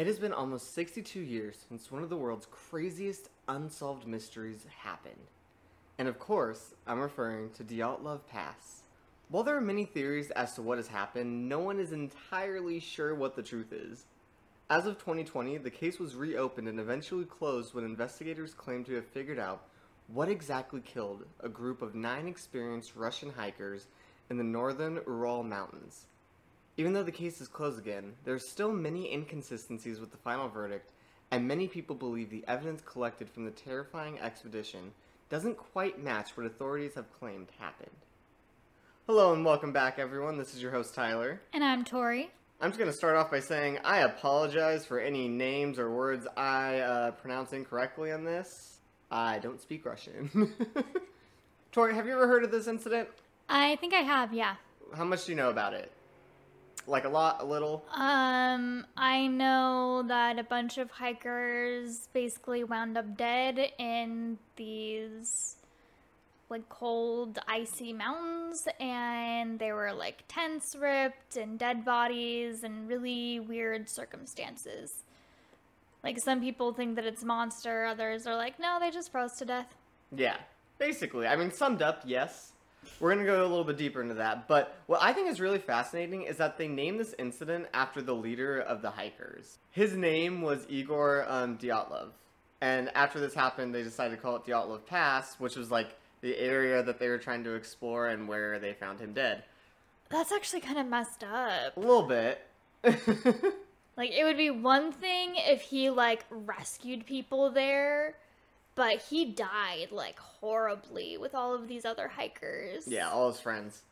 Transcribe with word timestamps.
It 0.00 0.06
has 0.06 0.18
been 0.18 0.32
almost 0.32 0.72
62 0.72 1.20
years 1.20 1.58
since 1.68 1.92
one 1.92 2.02
of 2.02 2.08
the 2.08 2.16
world's 2.16 2.46
craziest 2.50 3.28
unsolved 3.48 4.06
mysteries 4.06 4.64
happened. 4.78 5.26
And 5.98 6.08
of 6.08 6.18
course, 6.18 6.72
I'm 6.86 7.00
referring 7.00 7.50
to 7.50 7.64
Dyatlov 7.64 8.20
Pass. 8.26 8.84
While 9.28 9.42
there 9.42 9.58
are 9.58 9.60
many 9.60 9.84
theories 9.84 10.30
as 10.30 10.54
to 10.54 10.62
what 10.62 10.78
has 10.78 10.88
happened, 10.88 11.50
no 11.50 11.58
one 11.58 11.78
is 11.78 11.92
entirely 11.92 12.80
sure 12.80 13.14
what 13.14 13.36
the 13.36 13.42
truth 13.42 13.74
is. 13.74 14.06
As 14.70 14.86
of 14.86 14.96
2020, 14.96 15.58
the 15.58 15.68
case 15.68 15.98
was 15.98 16.16
reopened 16.16 16.66
and 16.66 16.80
eventually 16.80 17.26
closed 17.26 17.74
when 17.74 17.84
investigators 17.84 18.54
claimed 18.54 18.86
to 18.86 18.94
have 18.94 19.06
figured 19.06 19.38
out 19.38 19.66
what 20.06 20.30
exactly 20.30 20.80
killed 20.80 21.26
a 21.40 21.48
group 21.50 21.82
of 21.82 21.94
nine 21.94 22.26
experienced 22.26 22.96
Russian 22.96 23.32
hikers 23.32 23.86
in 24.30 24.38
the 24.38 24.44
northern 24.44 24.98
Ural 25.06 25.42
Mountains. 25.42 26.06
Even 26.80 26.94
though 26.94 27.02
the 27.02 27.12
case 27.12 27.42
is 27.42 27.46
closed 27.46 27.78
again, 27.78 28.14
there 28.24 28.32
are 28.32 28.38
still 28.38 28.72
many 28.72 29.12
inconsistencies 29.12 30.00
with 30.00 30.12
the 30.12 30.16
final 30.16 30.48
verdict, 30.48 30.92
and 31.30 31.46
many 31.46 31.68
people 31.68 31.94
believe 31.94 32.30
the 32.30 32.42
evidence 32.48 32.80
collected 32.80 33.28
from 33.28 33.44
the 33.44 33.50
terrifying 33.50 34.18
expedition 34.18 34.92
doesn't 35.28 35.58
quite 35.58 36.02
match 36.02 36.38
what 36.38 36.46
authorities 36.46 36.94
have 36.94 37.12
claimed 37.20 37.48
happened. 37.58 37.90
Hello 39.06 39.34
and 39.34 39.44
welcome 39.44 39.74
back, 39.74 39.98
everyone. 39.98 40.38
This 40.38 40.54
is 40.54 40.62
your 40.62 40.70
host, 40.70 40.94
Tyler. 40.94 41.42
And 41.52 41.62
I'm 41.62 41.84
Tori. 41.84 42.30
I'm 42.62 42.70
just 42.70 42.78
going 42.78 42.90
to 42.90 42.96
start 42.96 43.14
off 43.14 43.30
by 43.30 43.40
saying 43.40 43.80
I 43.84 43.98
apologize 43.98 44.86
for 44.86 44.98
any 44.98 45.28
names 45.28 45.78
or 45.78 45.90
words 45.90 46.26
I 46.34 46.78
uh, 46.78 47.10
pronounce 47.10 47.52
incorrectly 47.52 48.10
on 48.10 48.24
this. 48.24 48.78
I 49.10 49.38
don't 49.38 49.60
speak 49.60 49.84
Russian. 49.84 50.50
Tori, 51.72 51.94
have 51.94 52.06
you 52.06 52.12
ever 52.12 52.26
heard 52.26 52.42
of 52.42 52.50
this 52.50 52.68
incident? 52.68 53.10
I 53.50 53.76
think 53.76 53.92
I 53.92 54.00
have, 54.00 54.32
yeah. 54.32 54.54
How 54.96 55.04
much 55.04 55.26
do 55.26 55.32
you 55.32 55.36
know 55.36 55.50
about 55.50 55.74
it? 55.74 55.92
Like 56.90 57.04
a 57.04 57.08
lot, 57.08 57.40
a 57.40 57.44
little? 57.44 57.84
Um, 57.94 58.84
I 58.96 59.28
know 59.28 60.02
that 60.08 60.40
a 60.40 60.42
bunch 60.42 60.76
of 60.76 60.90
hikers 60.90 62.08
basically 62.12 62.64
wound 62.64 62.98
up 62.98 63.16
dead 63.16 63.70
in 63.78 64.38
these 64.56 65.54
like 66.48 66.68
cold, 66.68 67.38
icy 67.46 67.92
mountains, 67.92 68.66
and 68.80 69.60
there 69.60 69.76
were 69.76 69.92
like 69.92 70.24
tents 70.26 70.74
ripped 70.74 71.36
and 71.36 71.60
dead 71.60 71.84
bodies 71.84 72.64
and 72.64 72.88
really 72.88 73.38
weird 73.38 73.88
circumstances. 73.88 75.04
Like 76.02 76.18
some 76.18 76.40
people 76.40 76.72
think 76.72 76.96
that 76.96 77.04
it's 77.04 77.22
monster, 77.22 77.84
others 77.84 78.26
are 78.26 78.34
like, 78.34 78.58
no, 78.58 78.78
they 78.80 78.90
just 78.90 79.12
froze 79.12 79.34
to 79.34 79.44
death. 79.44 79.76
Yeah, 80.14 80.38
basically. 80.78 81.28
I 81.28 81.36
mean, 81.36 81.52
summed 81.52 81.82
up, 81.82 82.02
yes. 82.04 82.50
We're 82.98 83.14
going 83.14 83.24
to 83.24 83.30
go 83.30 83.40
a 83.40 83.48
little 83.48 83.64
bit 83.64 83.78
deeper 83.78 84.02
into 84.02 84.14
that. 84.14 84.46
But 84.46 84.76
what 84.86 85.02
I 85.02 85.12
think 85.12 85.28
is 85.28 85.40
really 85.40 85.58
fascinating 85.58 86.22
is 86.22 86.36
that 86.36 86.58
they 86.58 86.68
named 86.68 87.00
this 87.00 87.14
incident 87.18 87.66
after 87.72 88.02
the 88.02 88.14
leader 88.14 88.60
of 88.60 88.82
the 88.82 88.90
hikers. 88.90 89.58
His 89.70 89.96
name 89.96 90.42
was 90.42 90.66
Igor 90.68 91.24
um, 91.28 91.58
Dyatlov. 91.58 92.10
And 92.60 92.90
after 92.94 93.18
this 93.18 93.34
happened, 93.34 93.74
they 93.74 93.82
decided 93.82 94.16
to 94.16 94.22
call 94.22 94.36
it 94.36 94.44
Dyatlov 94.44 94.84
Pass, 94.86 95.36
which 95.38 95.56
was 95.56 95.70
like 95.70 95.96
the 96.20 96.36
area 96.36 96.82
that 96.82 96.98
they 96.98 97.08
were 97.08 97.18
trying 97.18 97.44
to 97.44 97.54
explore 97.54 98.08
and 98.08 98.28
where 98.28 98.58
they 98.58 98.74
found 98.74 99.00
him 99.00 99.14
dead. 99.14 99.44
That's 100.10 100.32
actually 100.32 100.60
kind 100.60 100.78
of 100.78 100.86
messed 100.86 101.24
up. 101.24 101.76
A 101.76 101.80
little 101.80 102.02
bit. 102.02 102.46
like, 102.84 104.10
it 104.10 104.24
would 104.24 104.36
be 104.36 104.50
one 104.50 104.92
thing 104.92 105.34
if 105.36 105.62
he, 105.62 105.88
like, 105.88 106.24
rescued 106.30 107.06
people 107.06 107.50
there 107.50 108.16
but 108.80 108.98
he 108.98 109.26
died 109.26 109.88
like 109.90 110.18
horribly 110.18 111.18
with 111.18 111.34
all 111.34 111.54
of 111.54 111.68
these 111.68 111.84
other 111.84 112.08
hikers. 112.08 112.88
Yeah, 112.88 113.10
all 113.10 113.30
his 113.30 113.38
friends. 113.38 113.82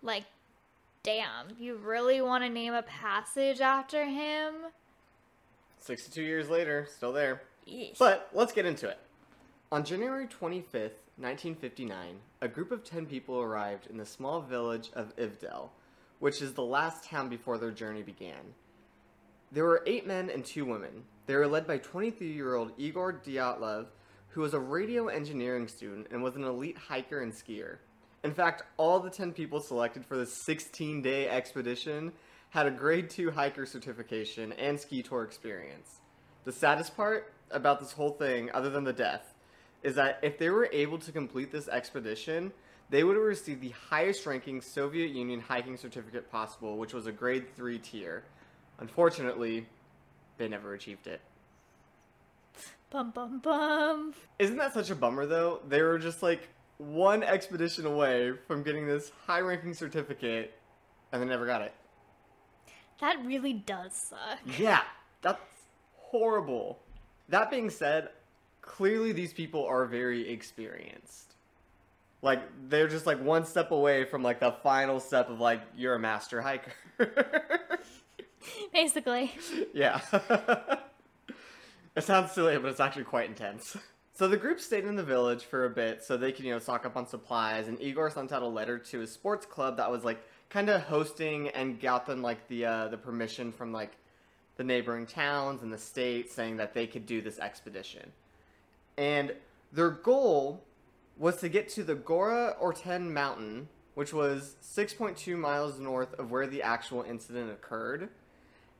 Like, 0.00 0.24
damn, 1.02 1.48
you 1.58 1.76
really 1.76 2.22
want 2.22 2.42
to 2.42 2.48
name 2.48 2.72
a 2.72 2.80
passage 2.80 3.60
after 3.60 4.06
him? 4.06 4.54
62 5.80 6.22
years 6.22 6.48
later, 6.48 6.88
still 6.96 7.12
there. 7.12 7.42
Yeesh. 7.68 7.98
But 7.98 8.30
let's 8.32 8.54
get 8.54 8.64
into 8.64 8.88
it. 8.88 8.98
On 9.70 9.84
January 9.84 10.26
25th, 10.26 10.96
1959, 11.18 12.16
a 12.40 12.48
group 12.48 12.72
of 12.72 12.84
10 12.84 13.04
people 13.04 13.38
arrived 13.38 13.86
in 13.88 13.98
the 13.98 14.06
small 14.06 14.40
village 14.40 14.88
of 14.94 15.14
Ivdel, 15.16 15.68
which 16.20 16.40
is 16.40 16.54
the 16.54 16.64
last 16.64 17.04
town 17.04 17.28
before 17.28 17.58
their 17.58 17.70
journey 17.70 18.02
began. 18.02 18.54
There 19.50 19.64
were 19.64 19.82
eight 19.86 20.06
men 20.06 20.30
and 20.30 20.42
two 20.42 20.64
women. 20.64 21.02
They 21.26 21.36
were 21.36 21.46
led 21.46 21.66
by 21.66 21.76
23 21.76 22.32
year 22.32 22.54
old 22.54 22.72
Igor 22.78 23.20
Dyatlov, 23.22 23.88
who 24.32 24.40
was 24.40 24.54
a 24.54 24.60
radio 24.60 25.08
engineering 25.08 25.68
student 25.68 26.06
and 26.10 26.22
was 26.22 26.36
an 26.36 26.44
elite 26.44 26.78
hiker 26.78 27.20
and 27.20 27.32
skier. 27.32 27.78
In 28.24 28.32
fact, 28.32 28.62
all 28.76 29.00
the 29.00 29.10
10 29.10 29.32
people 29.32 29.60
selected 29.60 30.04
for 30.06 30.16
the 30.16 30.26
16 30.26 31.02
day 31.02 31.28
expedition 31.28 32.12
had 32.50 32.66
a 32.66 32.70
grade 32.70 33.10
2 33.10 33.30
hiker 33.30 33.66
certification 33.66 34.52
and 34.52 34.78
ski 34.78 35.02
tour 35.02 35.22
experience. 35.22 36.00
The 36.44 36.52
saddest 36.52 36.96
part 36.96 37.32
about 37.50 37.80
this 37.80 37.92
whole 37.92 38.10
thing, 38.10 38.50
other 38.52 38.70
than 38.70 38.84
the 38.84 38.92
death, 38.92 39.34
is 39.82 39.94
that 39.96 40.18
if 40.22 40.38
they 40.38 40.50
were 40.50 40.68
able 40.72 40.98
to 40.98 41.12
complete 41.12 41.50
this 41.50 41.68
expedition, 41.68 42.52
they 42.90 43.04
would 43.04 43.16
have 43.16 43.24
received 43.24 43.60
the 43.60 43.74
highest 43.90 44.24
ranking 44.26 44.60
Soviet 44.60 45.10
Union 45.10 45.40
hiking 45.40 45.76
certificate 45.76 46.30
possible, 46.30 46.78
which 46.78 46.94
was 46.94 47.06
a 47.06 47.12
grade 47.12 47.54
3 47.56 47.78
tier. 47.78 48.24
Unfortunately, 48.78 49.66
they 50.38 50.48
never 50.48 50.74
achieved 50.74 51.06
it. 51.06 51.20
Bum 52.92 53.10
bum 53.10 53.38
bum. 53.38 54.14
Isn't 54.38 54.58
that 54.58 54.74
such 54.74 54.90
a 54.90 54.94
bummer 54.94 55.24
though? 55.24 55.60
They 55.66 55.80
were 55.80 55.98
just 55.98 56.22
like 56.22 56.50
one 56.76 57.22
expedition 57.22 57.86
away 57.86 58.32
from 58.46 58.62
getting 58.62 58.86
this 58.86 59.10
high 59.26 59.40
ranking 59.40 59.72
certificate 59.72 60.52
and 61.10 61.22
they 61.22 61.26
never 61.26 61.46
got 61.46 61.62
it. 61.62 61.72
That 63.00 63.24
really 63.24 63.54
does 63.54 63.94
suck. 63.94 64.58
Yeah, 64.58 64.82
that's 65.22 65.40
horrible. 65.96 66.80
That 67.30 67.50
being 67.50 67.70
said, 67.70 68.10
clearly 68.60 69.12
these 69.12 69.32
people 69.32 69.64
are 69.64 69.86
very 69.86 70.28
experienced. 70.28 71.34
Like 72.20 72.42
they're 72.68 72.88
just 72.88 73.06
like 73.06 73.22
one 73.24 73.46
step 73.46 73.70
away 73.70 74.04
from 74.04 74.22
like 74.22 74.38
the 74.38 74.52
final 74.62 75.00
step 75.00 75.30
of 75.30 75.40
like 75.40 75.62
you're 75.74 75.94
a 75.94 75.98
master 75.98 76.42
hiker. 76.42 76.72
Basically. 78.72 79.32
Yeah. 79.72 80.02
It 81.94 82.04
sounds 82.04 82.32
silly, 82.32 82.56
but 82.58 82.70
it's 82.70 82.80
actually 82.80 83.04
quite 83.04 83.28
intense. 83.28 83.76
So 84.14 84.28
the 84.28 84.36
group 84.36 84.60
stayed 84.60 84.84
in 84.84 84.94
the 84.94 85.02
village 85.02 85.44
for 85.44 85.64
a 85.64 85.70
bit 85.70 86.04
so 86.04 86.18
they 86.18 86.32
could, 86.32 86.44
you 86.44 86.52
know, 86.52 86.58
stock 86.58 86.84
up 86.84 86.98
on 86.98 87.06
supplies. 87.06 87.66
And 87.66 87.80
Igor 87.80 88.10
sent 88.10 88.30
out 88.30 88.42
a 88.42 88.46
letter 88.46 88.78
to 88.78 88.98
his 88.98 89.10
sports 89.10 89.46
club 89.46 89.78
that 89.78 89.90
was 89.90 90.04
like 90.04 90.22
kind 90.50 90.68
of 90.68 90.82
hosting 90.82 91.48
and 91.48 91.80
got 91.80 92.04
them 92.04 92.20
like 92.20 92.46
the 92.48 92.66
uh, 92.66 92.88
the 92.88 92.98
permission 92.98 93.50
from 93.50 93.72
like 93.72 93.96
the 94.58 94.64
neighboring 94.64 95.06
towns 95.06 95.62
and 95.62 95.72
the 95.72 95.78
state 95.78 96.30
saying 96.30 96.58
that 96.58 96.74
they 96.74 96.86
could 96.86 97.06
do 97.06 97.22
this 97.22 97.38
expedition. 97.38 98.12
And 98.98 99.32
their 99.72 99.90
goal 99.90 100.62
was 101.16 101.38
to 101.38 101.48
get 101.48 101.70
to 101.70 101.82
the 101.82 101.94
Gora 101.94 102.54
Orten 102.62 103.10
mountain, 103.10 103.68
which 103.94 104.12
was 104.12 104.56
6.2 104.62 105.38
miles 105.38 105.78
north 105.78 106.12
of 106.14 106.30
where 106.30 106.46
the 106.46 106.62
actual 106.62 107.02
incident 107.02 107.50
occurred. 107.50 108.10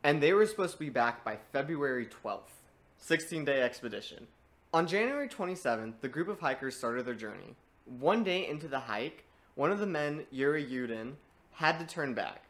And 0.04 0.22
they 0.22 0.34
were 0.34 0.46
supposed 0.46 0.74
to 0.74 0.78
be 0.78 0.90
back 0.90 1.24
by 1.24 1.38
February 1.52 2.06
12th. 2.06 2.61
16 3.02 3.44
day 3.44 3.60
expedition. 3.60 4.28
On 4.72 4.86
January 4.86 5.28
27th, 5.28 5.94
the 6.00 6.08
group 6.08 6.28
of 6.28 6.38
hikers 6.38 6.76
started 6.76 7.04
their 7.04 7.14
journey. 7.14 7.56
One 7.84 8.22
day 8.22 8.48
into 8.48 8.68
the 8.68 8.78
hike, 8.78 9.24
one 9.56 9.72
of 9.72 9.80
the 9.80 9.86
men, 9.86 10.24
Yuri 10.30 10.64
Yudin, 10.64 11.14
had 11.50 11.80
to 11.80 11.84
turn 11.84 12.14
back. 12.14 12.44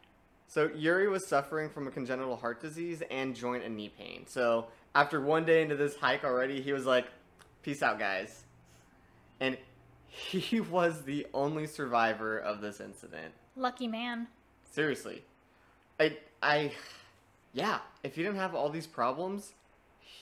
So 0.47 0.69
Yuri 0.75 1.09
was 1.09 1.27
suffering 1.27 1.71
from 1.71 1.87
a 1.87 1.91
congenital 1.91 2.35
heart 2.35 2.61
disease 2.61 3.01
and 3.09 3.35
joint 3.35 3.63
and 3.63 3.75
knee 3.75 3.89
pain. 3.89 4.25
So 4.27 4.67
after 4.93 5.19
one 5.19 5.43
day 5.43 5.63
into 5.63 5.75
this 5.75 5.95
hike 5.95 6.23
already, 6.23 6.61
he 6.61 6.71
was 6.71 6.85
like, 6.85 7.07
"Peace 7.63 7.81
out, 7.81 7.97
guys." 7.97 8.43
And 9.39 9.57
he 10.07 10.59
was 10.77 11.01
the 11.01 11.25
only 11.33 11.65
survivor 11.65 12.37
of 12.37 12.61
this 12.61 12.79
incident. 12.79 13.33
Lucky 13.55 13.87
man. 13.87 14.27
Seriously. 14.71 15.23
I 15.99 16.17
I 16.43 16.73
yeah, 17.53 17.79
if 18.03 18.17
you 18.17 18.23
didn't 18.23 18.37
have 18.37 18.53
all 18.53 18.69
these 18.69 18.87
problems, 18.87 19.53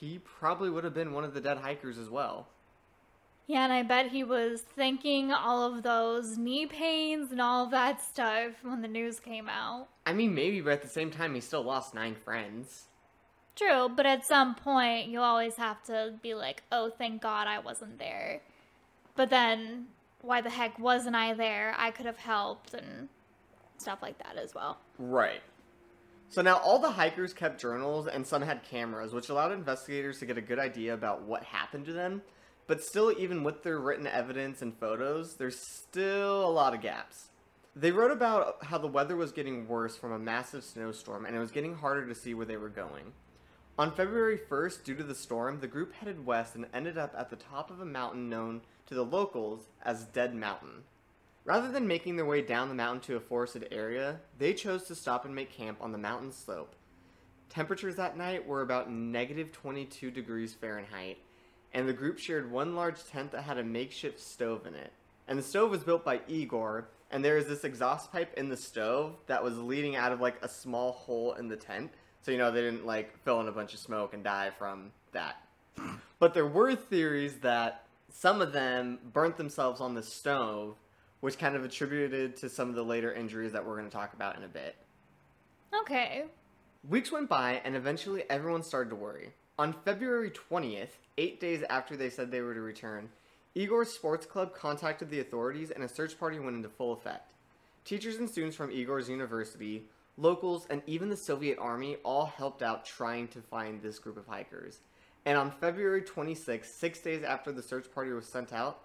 he 0.01 0.17
probably 0.17 0.69
would 0.69 0.83
have 0.83 0.95
been 0.95 1.13
one 1.13 1.23
of 1.23 1.33
the 1.35 1.39
dead 1.39 1.59
hikers 1.59 1.99
as 1.99 2.09
well. 2.09 2.47
Yeah, 3.45 3.63
and 3.63 3.71
I 3.71 3.83
bet 3.83 4.07
he 4.11 4.23
was 4.23 4.61
thinking 4.61 5.31
all 5.31 5.63
of 5.63 5.83
those 5.83 6.37
knee 6.37 6.65
pains 6.65 7.31
and 7.31 7.39
all 7.39 7.65
of 7.65 7.71
that 7.71 8.01
stuff 8.01 8.53
when 8.63 8.81
the 8.81 8.87
news 8.87 9.19
came 9.19 9.47
out. 9.47 9.87
I 10.05 10.13
mean, 10.13 10.33
maybe, 10.33 10.59
but 10.61 10.73
at 10.73 10.81
the 10.81 10.87
same 10.87 11.11
time, 11.11 11.35
he 11.35 11.41
still 11.41 11.61
lost 11.61 11.93
nine 11.93 12.15
friends. 12.15 12.87
True, 13.55 13.89
but 13.89 14.05
at 14.05 14.25
some 14.25 14.55
point, 14.55 15.09
you 15.09 15.19
always 15.19 15.57
have 15.57 15.83
to 15.83 16.13
be 16.23 16.33
like, 16.33 16.63
oh, 16.71 16.89
thank 16.89 17.21
God 17.21 17.47
I 17.47 17.59
wasn't 17.59 17.99
there. 17.99 18.41
But 19.15 19.29
then, 19.29 19.87
why 20.21 20.41
the 20.41 20.49
heck 20.49 20.79
wasn't 20.79 21.15
I 21.15 21.33
there? 21.33 21.75
I 21.77 21.91
could 21.91 22.05
have 22.05 22.17
helped 22.17 22.73
and 22.73 23.09
stuff 23.77 23.99
like 24.01 24.17
that 24.23 24.37
as 24.37 24.55
well. 24.55 24.79
Right. 24.97 25.41
So 26.31 26.41
now 26.41 26.59
all 26.59 26.79
the 26.79 26.91
hikers 26.91 27.33
kept 27.33 27.59
journals 27.59 28.07
and 28.07 28.25
some 28.25 28.41
had 28.41 28.63
cameras, 28.63 29.11
which 29.11 29.27
allowed 29.27 29.51
investigators 29.51 30.19
to 30.19 30.25
get 30.25 30.37
a 30.37 30.41
good 30.41 30.59
idea 30.59 30.93
about 30.93 31.23
what 31.23 31.43
happened 31.43 31.85
to 31.87 31.93
them. 31.93 32.21
But 32.67 32.81
still, 32.81 33.13
even 33.19 33.43
with 33.43 33.63
their 33.63 33.79
written 33.79 34.07
evidence 34.07 34.61
and 34.61 34.73
photos, 34.73 35.35
there's 35.35 35.59
still 35.59 36.45
a 36.45 36.49
lot 36.49 36.73
of 36.73 36.79
gaps. 36.79 37.31
They 37.75 37.91
wrote 37.91 38.11
about 38.11 38.63
how 38.63 38.77
the 38.77 38.87
weather 38.87 39.17
was 39.17 39.33
getting 39.33 39.67
worse 39.67 39.97
from 39.97 40.13
a 40.13 40.19
massive 40.19 40.63
snowstorm 40.63 41.25
and 41.25 41.35
it 41.35 41.39
was 41.39 41.51
getting 41.51 41.75
harder 41.75 42.07
to 42.07 42.15
see 42.15 42.33
where 42.33 42.45
they 42.45 42.55
were 42.55 42.69
going. 42.69 43.11
On 43.77 43.91
February 43.91 44.37
1st, 44.37 44.85
due 44.85 44.95
to 44.95 45.03
the 45.03 45.13
storm, 45.13 45.59
the 45.59 45.67
group 45.67 45.91
headed 45.95 46.25
west 46.25 46.55
and 46.55 46.65
ended 46.73 46.97
up 46.97 47.13
at 47.17 47.29
the 47.29 47.35
top 47.35 47.69
of 47.69 47.81
a 47.81 47.85
mountain 47.85 48.29
known 48.29 48.61
to 48.85 48.95
the 48.95 49.03
locals 49.03 49.67
as 49.83 50.05
Dead 50.05 50.33
Mountain. 50.33 50.83
Rather 51.43 51.71
than 51.71 51.87
making 51.87 52.15
their 52.15 52.25
way 52.25 52.41
down 52.41 52.69
the 52.69 52.75
mountain 52.75 53.01
to 53.01 53.15
a 53.15 53.19
forested 53.19 53.67
area, 53.71 54.19
they 54.37 54.53
chose 54.53 54.83
to 54.83 54.95
stop 54.95 55.25
and 55.25 55.33
make 55.33 55.51
camp 55.51 55.77
on 55.81 55.91
the 55.91 55.97
mountain 55.97 56.31
slope. 56.31 56.75
Temperatures 57.49 57.95
that 57.95 58.15
night 58.15 58.47
were 58.47 58.61
about 58.61 58.91
negative 58.91 59.51
22 59.51 60.11
degrees 60.11 60.53
Fahrenheit, 60.53 61.17
and 61.73 61.87
the 61.87 61.93
group 61.93 62.19
shared 62.19 62.51
one 62.51 62.75
large 62.75 63.03
tent 63.05 63.31
that 63.31 63.41
had 63.41 63.57
a 63.57 63.63
makeshift 63.63 64.19
stove 64.19 64.65
in 64.67 64.75
it. 64.75 64.93
And 65.27 65.37
the 65.37 65.43
stove 65.43 65.71
was 65.71 65.83
built 65.83 66.05
by 66.05 66.21
Igor, 66.27 66.89
and 67.09 67.25
there 67.25 67.35
was 67.35 67.47
this 67.47 67.63
exhaust 67.63 68.11
pipe 68.11 68.33
in 68.37 68.49
the 68.49 68.57
stove 68.57 69.15
that 69.27 69.43
was 69.43 69.57
leading 69.57 69.95
out 69.95 70.11
of 70.11 70.21
like 70.21 70.35
a 70.41 70.47
small 70.47 70.91
hole 70.91 71.33
in 71.33 71.47
the 71.47 71.57
tent. 71.57 71.91
So, 72.21 72.31
you 72.31 72.37
know, 72.37 72.51
they 72.51 72.61
didn't 72.61 72.85
like 72.85 73.17
fill 73.23 73.41
in 73.41 73.47
a 73.47 73.51
bunch 73.51 73.73
of 73.73 73.79
smoke 73.79 74.13
and 74.13 74.23
die 74.23 74.51
from 74.57 74.91
that. 75.11 75.37
But 76.19 76.33
there 76.33 76.45
were 76.45 76.75
theories 76.75 77.37
that 77.39 77.85
some 78.11 78.41
of 78.41 78.53
them 78.53 78.99
burnt 79.11 79.37
themselves 79.37 79.81
on 79.81 79.95
the 79.95 80.03
stove, 80.03 80.75
which 81.21 81.39
kind 81.39 81.55
of 81.55 81.63
attributed 81.63 82.35
to 82.35 82.49
some 82.49 82.69
of 82.69 82.75
the 82.75 82.83
later 82.83 83.13
injuries 83.13 83.53
that 83.53 83.65
we're 83.65 83.77
going 83.77 83.89
to 83.89 83.95
talk 83.95 84.13
about 84.13 84.35
in 84.37 84.43
a 84.43 84.47
bit. 84.47 84.75
Okay. 85.81 86.25
Weeks 86.87 87.11
went 87.11 87.29
by, 87.29 87.61
and 87.63 87.75
eventually 87.75 88.23
everyone 88.29 88.63
started 88.63 88.89
to 88.89 88.95
worry. 88.95 89.33
On 89.57 89.73
February 89.85 90.31
20th, 90.31 90.97
eight 91.17 91.39
days 91.39 91.63
after 91.69 91.95
they 91.95 92.09
said 92.09 92.31
they 92.31 92.41
were 92.41 92.55
to 92.55 92.61
return, 92.61 93.09
Igor's 93.53 93.91
sports 93.91 94.25
club 94.25 94.55
contacted 94.55 95.09
the 95.09 95.19
authorities 95.19 95.71
and 95.71 95.83
a 95.83 95.89
search 95.89 96.19
party 96.19 96.39
went 96.39 96.55
into 96.55 96.69
full 96.69 96.93
effect. 96.93 97.33
Teachers 97.85 98.15
and 98.15 98.29
students 98.29 98.55
from 98.55 98.71
Igor's 98.71 99.09
university, 99.09 99.83
locals, 100.17 100.65
and 100.69 100.81
even 100.87 101.09
the 101.09 101.17
Soviet 101.17 101.57
army 101.59 101.97
all 102.03 102.25
helped 102.25 102.61
out 102.61 102.85
trying 102.85 103.27
to 103.29 103.41
find 103.41 103.81
this 103.81 103.99
group 103.99 104.17
of 104.17 104.27
hikers. 104.27 104.79
And 105.25 105.37
on 105.37 105.51
February 105.51 106.01
26, 106.01 106.67
six 106.67 106.99
days 106.99 107.23
after 107.23 107.51
the 107.51 107.61
search 107.61 107.91
party 107.93 108.11
was 108.11 108.25
sent 108.25 108.53
out, 108.53 108.79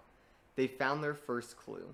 they 0.55 0.67
found 0.67 1.03
their 1.03 1.15
first 1.15 1.57
clue. 1.57 1.93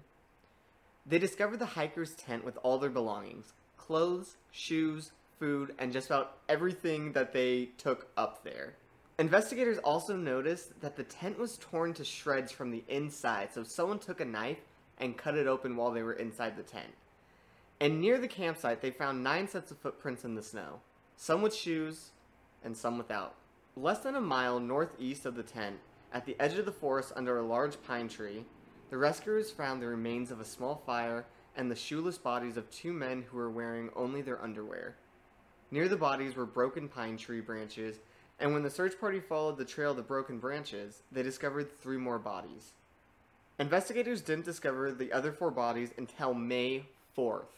They 1.05 1.19
discovered 1.19 1.59
the 1.59 1.65
hikers' 1.65 2.15
tent 2.15 2.45
with 2.45 2.57
all 2.63 2.77
their 2.77 2.89
belongings 2.89 3.53
clothes, 3.77 4.37
shoes, 4.51 5.11
food, 5.37 5.75
and 5.77 5.91
just 5.91 6.07
about 6.07 6.37
everything 6.47 7.11
that 7.11 7.33
they 7.33 7.65
took 7.77 8.07
up 8.15 8.43
there. 8.45 8.75
Investigators 9.19 9.77
also 9.79 10.15
noticed 10.15 10.79
that 10.79 10.95
the 10.95 11.03
tent 11.03 11.37
was 11.37 11.57
torn 11.57 11.93
to 11.95 12.05
shreds 12.05 12.51
from 12.51 12.71
the 12.71 12.83
inside, 12.87 13.53
so 13.53 13.63
someone 13.63 13.99
took 13.99 14.21
a 14.21 14.25
knife 14.25 14.59
and 14.99 15.17
cut 15.17 15.35
it 15.35 15.45
open 15.47 15.75
while 15.75 15.91
they 15.91 16.01
were 16.01 16.13
inside 16.13 16.55
the 16.55 16.63
tent. 16.63 16.93
And 17.81 17.99
near 17.99 18.17
the 18.17 18.27
campsite, 18.27 18.81
they 18.81 18.91
found 18.91 19.23
nine 19.23 19.47
sets 19.49 19.71
of 19.71 19.77
footprints 19.79 20.23
in 20.23 20.35
the 20.35 20.41
snow, 20.41 20.79
some 21.17 21.41
with 21.41 21.53
shoes 21.53 22.11
and 22.63 22.75
some 22.75 22.97
without. 22.97 23.35
Less 23.75 23.99
than 23.99 24.15
a 24.15 24.21
mile 24.21 24.59
northeast 24.59 25.25
of 25.25 25.35
the 25.35 25.43
tent, 25.43 25.77
at 26.13 26.25
the 26.25 26.35
edge 26.39 26.57
of 26.57 26.65
the 26.65 26.71
forest 26.71 27.11
under 27.15 27.37
a 27.37 27.43
large 27.43 27.81
pine 27.83 28.07
tree, 28.07 28.45
the 28.93 28.99
rescuers 28.99 29.49
found 29.49 29.81
the 29.81 29.87
remains 29.87 30.29
of 30.29 30.39
a 30.39 30.45
small 30.45 30.83
fire 30.85 31.25
and 31.57 31.71
the 31.71 31.75
shoeless 31.75 32.19
bodies 32.19 32.57
of 32.57 32.69
two 32.69 32.93
men 32.93 33.23
who 33.23 33.37
were 33.37 33.49
wearing 33.49 33.89
only 33.95 34.21
their 34.21 34.39
underwear. 34.39 34.93
Near 35.71 35.87
the 35.87 35.97
bodies 35.97 36.35
were 36.35 36.45
broken 36.45 36.87
pine 36.87 37.17
tree 37.17 37.41
branches, 37.41 37.95
and 38.39 38.53
when 38.53 38.61
the 38.61 38.69
search 38.69 38.99
party 38.99 39.19
followed 39.19 39.57
the 39.57 39.65
trail 39.65 39.89
of 39.89 39.97
the 39.97 40.03
broken 40.03 40.37
branches, 40.37 41.01
they 41.11 41.23
discovered 41.23 41.71
three 41.81 41.97
more 41.97 42.19
bodies. 42.19 42.73
Investigators 43.57 44.21
didn't 44.21 44.45
discover 44.45 44.91
the 44.91 45.11
other 45.11 45.31
four 45.31 45.49
bodies 45.49 45.89
until 45.97 46.35
May 46.35 46.85
4th, 47.17 47.49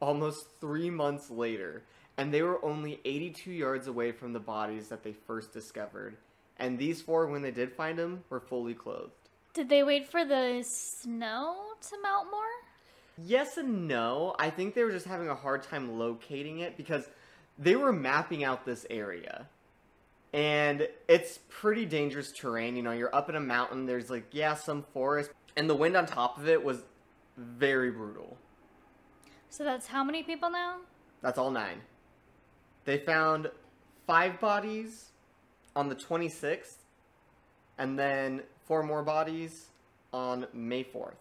almost 0.00 0.46
three 0.62 0.88
months 0.88 1.30
later, 1.30 1.82
and 2.16 2.32
they 2.32 2.40
were 2.40 2.64
only 2.64 3.00
82 3.04 3.52
yards 3.52 3.86
away 3.86 4.12
from 4.12 4.32
the 4.32 4.40
bodies 4.40 4.88
that 4.88 5.02
they 5.02 5.12
first 5.12 5.52
discovered. 5.52 6.16
And 6.56 6.78
these 6.78 7.02
four, 7.02 7.26
when 7.26 7.42
they 7.42 7.50
did 7.50 7.70
find 7.70 7.98
them, 7.98 8.24
were 8.30 8.40
fully 8.40 8.72
clothed. 8.72 9.19
Did 9.52 9.68
they 9.68 9.82
wait 9.82 10.08
for 10.08 10.24
the 10.24 10.62
snow 10.62 11.56
to 11.88 12.02
melt 12.02 12.26
more? 12.30 12.42
Yes 13.18 13.56
and 13.56 13.88
no. 13.88 14.34
I 14.38 14.50
think 14.50 14.74
they 14.74 14.84
were 14.84 14.92
just 14.92 15.06
having 15.06 15.28
a 15.28 15.34
hard 15.34 15.62
time 15.62 15.98
locating 15.98 16.60
it 16.60 16.76
because 16.76 17.08
they 17.58 17.76
were 17.76 17.92
mapping 17.92 18.44
out 18.44 18.64
this 18.64 18.86
area. 18.88 19.48
And 20.32 20.86
it's 21.08 21.40
pretty 21.48 21.84
dangerous 21.84 22.30
terrain. 22.32 22.76
You 22.76 22.82
know, 22.82 22.92
you're 22.92 23.14
up 23.14 23.28
in 23.28 23.34
a 23.34 23.40
mountain, 23.40 23.86
there's 23.86 24.08
like, 24.08 24.26
yeah, 24.30 24.54
some 24.54 24.84
forest, 24.94 25.30
and 25.56 25.68
the 25.68 25.74
wind 25.74 25.96
on 25.96 26.06
top 26.06 26.38
of 26.38 26.48
it 26.48 26.62
was 26.62 26.84
very 27.36 27.90
brutal. 27.90 28.36
So 29.48 29.64
that's 29.64 29.88
how 29.88 30.04
many 30.04 30.22
people 30.22 30.50
now? 30.50 30.76
That's 31.22 31.36
all 31.36 31.50
nine. 31.50 31.80
They 32.84 32.98
found 32.98 33.50
five 34.06 34.38
bodies 34.38 35.10
on 35.74 35.88
the 35.88 35.96
26th, 35.96 36.76
and 37.76 37.98
then 37.98 38.42
four 38.70 38.84
more 38.84 39.02
bodies 39.02 39.66
on 40.12 40.46
May 40.52 40.84
4th. 40.84 41.16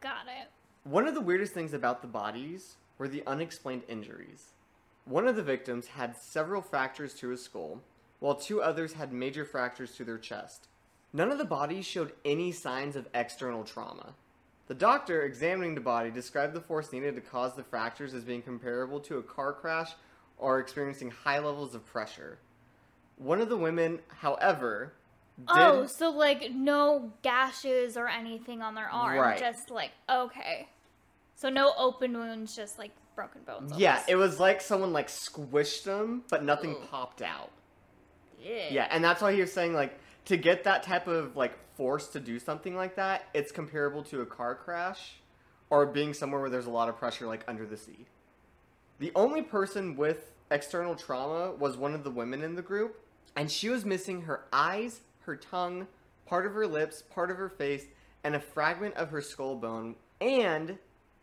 Got 0.00 0.26
it. 0.26 0.48
One 0.82 1.06
of 1.06 1.14
the 1.14 1.20
weirdest 1.20 1.52
things 1.54 1.72
about 1.72 2.02
the 2.02 2.08
bodies 2.08 2.74
were 2.98 3.06
the 3.06 3.22
unexplained 3.28 3.84
injuries. 3.86 4.46
One 5.04 5.28
of 5.28 5.36
the 5.36 5.44
victims 5.44 5.86
had 5.86 6.16
several 6.16 6.60
fractures 6.60 7.14
to 7.14 7.28
his 7.28 7.44
skull, 7.44 7.80
while 8.18 8.34
two 8.34 8.60
others 8.60 8.94
had 8.94 9.12
major 9.12 9.44
fractures 9.44 9.94
to 9.94 10.04
their 10.04 10.18
chest. 10.18 10.66
None 11.12 11.30
of 11.30 11.38
the 11.38 11.44
bodies 11.44 11.86
showed 11.86 12.12
any 12.24 12.50
signs 12.50 12.96
of 12.96 13.06
external 13.14 13.62
trauma. 13.62 14.14
The 14.66 14.74
doctor 14.74 15.22
examining 15.22 15.76
the 15.76 15.80
body 15.80 16.10
described 16.10 16.54
the 16.54 16.60
force 16.60 16.92
needed 16.92 17.14
to 17.14 17.20
cause 17.20 17.54
the 17.54 17.62
fractures 17.62 18.14
as 18.14 18.24
being 18.24 18.42
comparable 18.42 18.98
to 18.98 19.18
a 19.18 19.22
car 19.22 19.52
crash 19.52 19.92
or 20.38 20.58
experiencing 20.58 21.12
high 21.12 21.38
levels 21.38 21.76
of 21.76 21.86
pressure. 21.86 22.38
One 23.16 23.40
of 23.40 23.48
the 23.48 23.56
women, 23.56 24.00
however, 24.08 24.94
Oh, 25.48 25.86
so 25.86 26.10
like 26.10 26.52
no 26.52 27.12
gashes 27.22 27.96
or 27.96 28.08
anything 28.08 28.62
on 28.62 28.74
their 28.74 28.88
arm. 28.88 29.18
Right. 29.18 29.38
Just 29.38 29.70
like, 29.70 29.90
okay. 30.08 30.68
So 31.34 31.48
no 31.48 31.72
open 31.76 32.12
wounds, 32.12 32.54
just 32.54 32.78
like 32.78 32.90
broken 33.14 33.42
bones. 33.42 33.72
Yeah, 33.76 33.92
almost. 33.92 34.08
it 34.08 34.16
was 34.16 34.40
like 34.40 34.60
someone 34.60 34.92
like 34.92 35.08
squished 35.08 35.84
them, 35.84 36.22
but 36.28 36.44
nothing 36.44 36.72
Ooh. 36.72 36.86
popped 36.90 37.22
out. 37.22 37.50
yeah. 38.40 38.68
Yeah, 38.70 38.88
and 38.90 39.02
that's 39.02 39.22
why 39.22 39.32
he 39.34 39.40
was 39.40 39.52
saying 39.52 39.74
like 39.74 39.98
to 40.26 40.36
get 40.36 40.64
that 40.64 40.82
type 40.82 41.06
of 41.08 41.36
like 41.36 41.58
force 41.74 42.08
to 42.08 42.20
do 42.20 42.38
something 42.38 42.76
like 42.76 42.96
that, 42.96 43.24
it's 43.34 43.50
comparable 43.50 44.02
to 44.04 44.20
a 44.20 44.26
car 44.26 44.54
crash 44.54 45.14
or 45.70 45.86
being 45.86 46.14
somewhere 46.14 46.40
where 46.40 46.50
there's 46.50 46.66
a 46.66 46.70
lot 46.70 46.88
of 46.88 46.96
pressure 46.96 47.26
like 47.26 47.44
under 47.48 47.66
the 47.66 47.76
sea. 47.76 48.06
The 48.98 49.10
only 49.16 49.42
person 49.42 49.96
with 49.96 50.32
external 50.50 50.94
trauma 50.94 51.52
was 51.52 51.76
one 51.76 51.94
of 51.94 52.04
the 52.04 52.10
women 52.10 52.42
in 52.42 52.54
the 52.54 52.62
group, 52.62 53.00
and 53.34 53.50
she 53.50 53.68
was 53.68 53.84
missing 53.84 54.22
her 54.22 54.44
eyes, 54.52 55.00
her 55.24 55.36
tongue, 55.36 55.86
part 56.26 56.46
of 56.46 56.54
her 56.54 56.66
lips, 56.66 57.02
part 57.02 57.30
of 57.30 57.36
her 57.36 57.48
face, 57.48 57.84
and 58.24 58.34
a 58.34 58.40
fragment 58.40 58.94
of 58.94 59.10
her 59.10 59.20
skull 59.20 59.56
bone, 59.56 59.96
and 60.20 60.78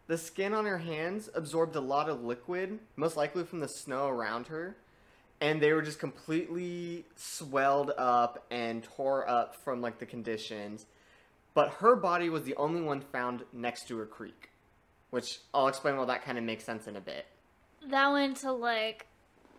the 0.08 0.18
skin 0.18 0.53
on 0.53 0.65
her 0.65 0.79
hands 0.79 1.29
absorbed 1.36 1.75
a 1.75 1.79
lot 1.79 2.10
of 2.10 2.24
liquid, 2.24 2.79
most 2.96 3.15
likely 3.15 3.44
from 3.44 3.60
the 3.60 3.68
snow 3.68 4.08
around 4.08 4.48
her, 4.48 4.75
and 5.39 5.62
they 5.62 5.72
were 5.72 5.82
just 5.82 6.00
completely 6.00 7.06
swelled 7.15 7.91
up 7.98 8.46
and 8.51 8.84
tore 8.84 9.29
up 9.29 9.56
from 9.63 9.82
like 9.82 10.00
the 10.00 10.06
conditions. 10.06 10.86
But 11.53 11.70
her 11.79 11.96
body 11.96 12.29
was 12.29 12.44
the 12.44 12.56
only 12.56 12.82
one 12.82 13.01
found 13.01 13.44
next 13.53 13.88
to 13.88 14.01
a 14.01 14.06
creek, 14.06 14.50
which 15.12 15.39
I'll 15.53 15.68
explain 15.68 15.98
why 15.98 16.06
that 16.06 16.25
kind 16.25 16.38
of 16.38 16.44
makes 16.44 16.63
sense 16.63 16.88
in 16.88 16.96
a 16.96 17.01
bit. 17.01 17.25
That 17.88 18.12
went 18.12 18.38
to 18.38 18.51
like, 18.51 19.08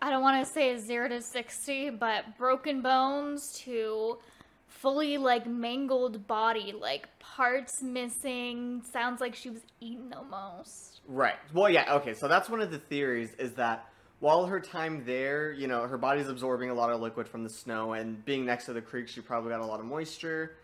I 0.02 0.10
don't 0.10 0.22
want 0.22 0.46
to 0.46 0.52
say 0.52 0.76
zero 0.78 1.08
to 1.08 1.20
60, 1.20 1.90
but 1.90 2.38
broken 2.38 2.80
bones 2.80 3.52
to 3.64 4.18
fully 4.66 5.18
like 5.18 5.46
mangled 5.46 6.26
body, 6.26 6.72
like 6.78 7.08
parts 7.18 7.82
missing. 7.82 8.82
Sounds 8.90 9.20
like 9.20 9.34
she 9.34 9.50
was 9.50 9.60
eaten 9.80 10.12
almost. 10.14 11.00
Right. 11.06 11.36
Well, 11.52 11.68
yeah. 11.68 11.96
Okay. 11.96 12.14
So 12.14 12.28
that's 12.28 12.48
one 12.48 12.60
of 12.60 12.70
the 12.70 12.78
theories 12.78 13.34
is 13.34 13.52
that 13.54 13.86
while 14.20 14.46
her 14.46 14.60
time 14.60 15.04
there, 15.04 15.52
you 15.52 15.66
know, 15.66 15.86
her 15.86 15.98
body's 15.98 16.28
absorbing 16.28 16.70
a 16.70 16.74
lot 16.74 16.90
of 16.90 17.00
liquid 17.00 17.26
from 17.26 17.42
the 17.42 17.48
snow, 17.50 17.94
and 17.94 18.22
being 18.24 18.44
next 18.44 18.66
to 18.66 18.72
the 18.72 18.82
creek, 18.82 19.08
she 19.08 19.20
probably 19.20 19.50
got 19.50 19.60
a 19.60 19.66
lot 19.66 19.80
of 19.80 19.86
moisture. 19.86 20.56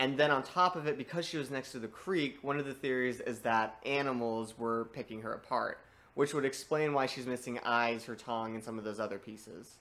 And 0.00 0.18
then 0.18 0.30
on 0.30 0.42
top 0.42 0.74
of 0.74 0.86
it, 0.86 0.98
because 0.98 1.24
she 1.24 1.36
was 1.36 1.50
next 1.50 1.72
to 1.72 1.78
the 1.78 1.86
creek, 1.86 2.38
one 2.42 2.58
of 2.58 2.66
the 2.66 2.74
theories 2.74 3.20
is 3.20 3.40
that 3.40 3.76
animals 3.86 4.58
were 4.58 4.86
picking 4.86 5.20
her 5.20 5.34
apart, 5.34 5.78
which 6.14 6.32
would 6.34 6.44
explain 6.44 6.92
why 6.92 7.06
she's 7.06 7.26
missing 7.26 7.58
eyes, 7.64 8.04
her 8.04 8.14
tongue, 8.14 8.54
and 8.54 8.62
some 8.64 8.78
of 8.78 8.84
those 8.84 9.00
other 9.00 9.18
pieces. 9.18 9.76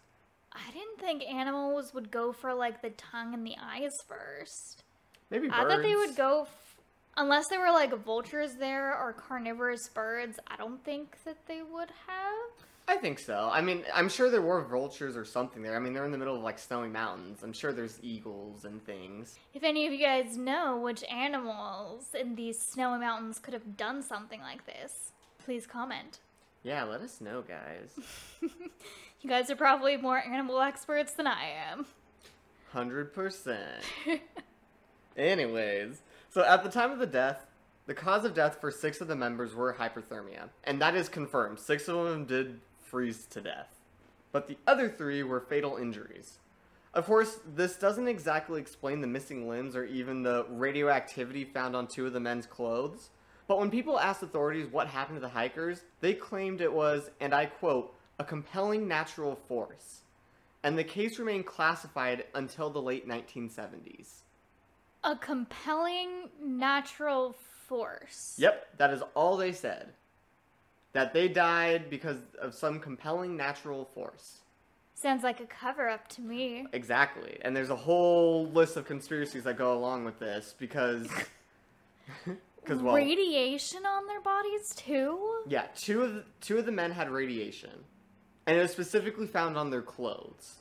I 0.52 0.72
didn't 0.72 1.00
think 1.00 1.24
animals 1.24 1.94
would 1.94 2.12
go 2.12 2.32
for 2.32 2.54
like 2.54 2.82
the 2.82 2.92
tongue 2.92 3.34
and 3.34 3.46
the 3.46 3.56
eyes 3.62 3.92
first. 4.08 4.84
Maybe 5.30 5.48
birds. 5.48 5.60
I 5.60 5.68
thought 5.68 5.82
they 5.82 5.96
would 5.96 6.16
go, 6.16 6.44
f- 6.44 6.76
unless 7.18 7.48
there 7.48 7.60
were 7.60 7.72
like 7.72 7.94
vultures 8.04 8.56
there 8.60 8.96
or 8.96 9.14
carnivorous 9.14 9.90
birds. 9.90 10.40
I 10.48 10.56
don't 10.56 10.84
think 10.84 11.18
that 11.26 11.38
they 11.48 11.62
would 11.64 11.90
have. 12.08 12.68
I 12.88 12.98
think 12.98 13.18
so. 13.18 13.50
I 13.52 13.62
mean, 13.62 13.84
I'm 13.94 14.10
sure 14.10 14.30
there 14.30 14.42
were 14.42 14.62
vultures 14.62 15.16
or 15.16 15.24
something 15.24 15.64
there. 15.64 15.76
I 15.76 15.80
mean, 15.80 15.94
they're 15.94 16.04
in 16.06 16.12
the 16.12 16.18
middle 16.18 16.36
of 16.36 16.44
like 16.44 16.60
snowy 16.60 16.90
mountains. 16.90 17.40
I'm 17.42 17.54
sure 17.54 17.72
there's 17.72 17.98
eagles 18.04 18.66
and 18.66 18.84
things. 18.86 19.40
If 19.54 19.64
any 19.64 19.88
of 19.88 19.94
you 19.94 20.00
guys 20.00 20.38
know 20.38 20.78
which 20.78 21.04
animals 21.06 22.08
in 22.14 22.36
these 22.36 22.60
snowy 22.60 23.00
mountains 23.00 23.40
could 23.40 23.54
have 23.54 23.78
done 23.78 24.02
something 24.04 24.42
like 24.42 24.66
this, 24.66 25.12
please 25.40 25.66
comment. 25.66 26.20
Yeah, 26.64 26.84
let 26.84 27.02
us 27.02 27.20
know, 27.22 27.42
guys. 27.42 28.00
You 29.24 29.30
guys 29.30 29.50
are 29.50 29.56
probably 29.56 29.96
more 29.96 30.18
animal 30.18 30.60
experts 30.60 31.14
than 31.14 31.28
I 31.28 31.46
am. 31.72 31.86
100%. 32.74 33.58
Anyways, 35.18 36.02
so 36.30 36.44
at 36.44 36.62
the 36.62 36.70
time 36.70 36.92
of 36.92 37.00
the 37.00 37.06
death, 37.06 37.46
the 37.86 37.94
cause 37.94 38.26
of 38.26 38.34
death 38.34 38.60
for 38.60 38.70
six 38.70 39.00
of 39.00 39.08
the 39.08 39.16
members 39.16 39.56
were 39.56 39.76
hypothermia, 39.76 40.50
and 40.66 40.82
that 40.82 40.94
is 40.96 41.08
confirmed. 41.08 41.58
Six 41.60 41.88
of 41.88 42.06
them 42.06 42.26
did 42.26 42.60
freeze 42.82 43.26
to 43.28 43.40
death. 43.40 43.80
But 44.34 44.48
the 44.48 44.58
other 44.68 44.90
three 44.90 45.24
were 45.24 45.40
fatal 45.40 45.78
injuries. 45.78 46.40
Of 46.94 47.06
course, 47.06 47.40
this 47.56 47.78
doesn't 47.78 48.10
exactly 48.10 48.60
explain 48.60 49.00
the 49.00 49.08
missing 49.08 49.48
limbs 49.48 49.74
or 49.74 49.86
even 49.86 50.24
the 50.24 50.46
radioactivity 50.50 51.46
found 51.46 51.78
on 51.78 51.88
two 51.88 52.08
of 52.08 52.12
the 52.12 52.20
men's 52.20 52.46
clothes. 52.46 53.10
But 53.48 53.60
when 53.60 53.70
people 53.70 54.00
asked 54.00 54.24
authorities 54.24 54.68
what 54.72 54.88
happened 54.88 55.18
to 55.18 55.22
the 55.22 55.30
hikers, 55.30 55.82
they 56.00 56.14
claimed 56.14 56.62
it 56.62 56.72
was, 56.72 57.10
and 57.20 57.34
I 57.34 57.46
quote, 57.46 57.94
a 58.20 58.24
compelling 58.24 58.88
natural 58.88 59.36
force. 59.36 60.02
And 60.64 60.78
the 60.78 60.84
case 60.84 61.20
remained 61.20 61.46
classified 61.46 62.26
until 62.34 62.70
the 62.70 62.82
late 62.82 63.08
1970s. 63.08 64.22
A 65.04 65.16
compelling 65.18 66.30
natural 66.42 67.36
force. 67.68 68.36
Yep, 68.38 68.78
that 68.78 68.92
is 68.92 69.02
all 69.14 69.36
they 69.36 69.52
said. 69.52 69.90
That 70.94 71.14
they 71.14 71.28
died 71.28 71.90
because 71.90 72.18
of 72.40 72.54
some 72.54 72.80
compelling 72.80 73.36
natural 73.36 73.86
force. 73.94 74.40
Sounds 74.96 75.24
like 75.24 75.42
a 75.42 75.46
cover 75.46 75.90
up 75.90 76.08
to 76.10 76.22
me. 76.22 76.66
Exactly. 76.72 77.38
And 77.42 77.54
there's 77.54 77.72
a 77.72 77.76
whole 77.76 78.48
list 78.48 78.78
of 78.78 78.86
conspiracies 78.86 79.44
that 79.44 79.58
go 79.58 79.74
along 79.74 80.06
with 80.06 80.20
this 80.20 80.56
because 80.58 81.10
because 82.64 82.82
well 82.82 82.96
Radiation 82.96 83.86
on 83.86 84.08
their 84.08 84.22
bodies 84.22 84.74
too? 84.76 85.44
yeah, 85.48 85.66
two 85.76 86.02
of 86.04 86.14
the, 86.14 86.24
two 86.42 86.58
of 86.58 86.66
the 86.66 86.72
men 86.72 86.92
had 86.92 87.10
radiation. 87.10 87.72
And 88.46 88.58
it 88.58 88.62
was 88.62 88.72
specifically 88.72 89.28
found 89.28 89.58
on 89.58 89.70
their 89.70 89.82
clothes. 89.82 90.56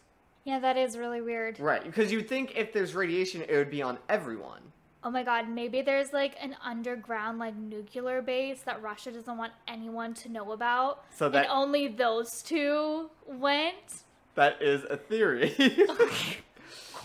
Yeah, 0.45 0.59
that 0.61 0.77
is 0.77 0.97
really 0.97 1.21
weird. 1.21 1.59
Right, 1.61 1.83
because 1.85 2.13
you'd 2.13 2.29
think 2.29 2.57
if 2.57 2.73
there's 2.73 2.95
radiation 2.95 3.43
it 3.43 3.57
would 3.57 3.71
be 3.71 3.83
on 3.83 3.99
everyone. 4.09 4.61
Oh 5.05 5.11
my 5.11 5.25
god, 5.25 5.49
maybe 5.49 5.83
there's 5.83 6.13
like 6.13 6.37
an 6.41 6.57
underground 6.65 7.39
like 7.41 7.57
nuclear 7.57 8.23
base 8.23 8.63
that 8.63 8.81
Russia 8.83 9.11
doesn't 9.11 9.37
want 9.37 9.53
anyone 9.67 10.15
to 10.15 10.29
know 10.29 10.53
about. 10.53 11.05
So 11.17 11.29
that- 11.29 11.45
and 11.45 11.53
only 11.53 11.89
those 11.89 12.43
two 12.43 13.11
went. 13.27 14.05
That 14.35 14.63
is 14.63 14.85
a 14.89 14.97
theory. 14.97 15.55
Of 15.89 15.99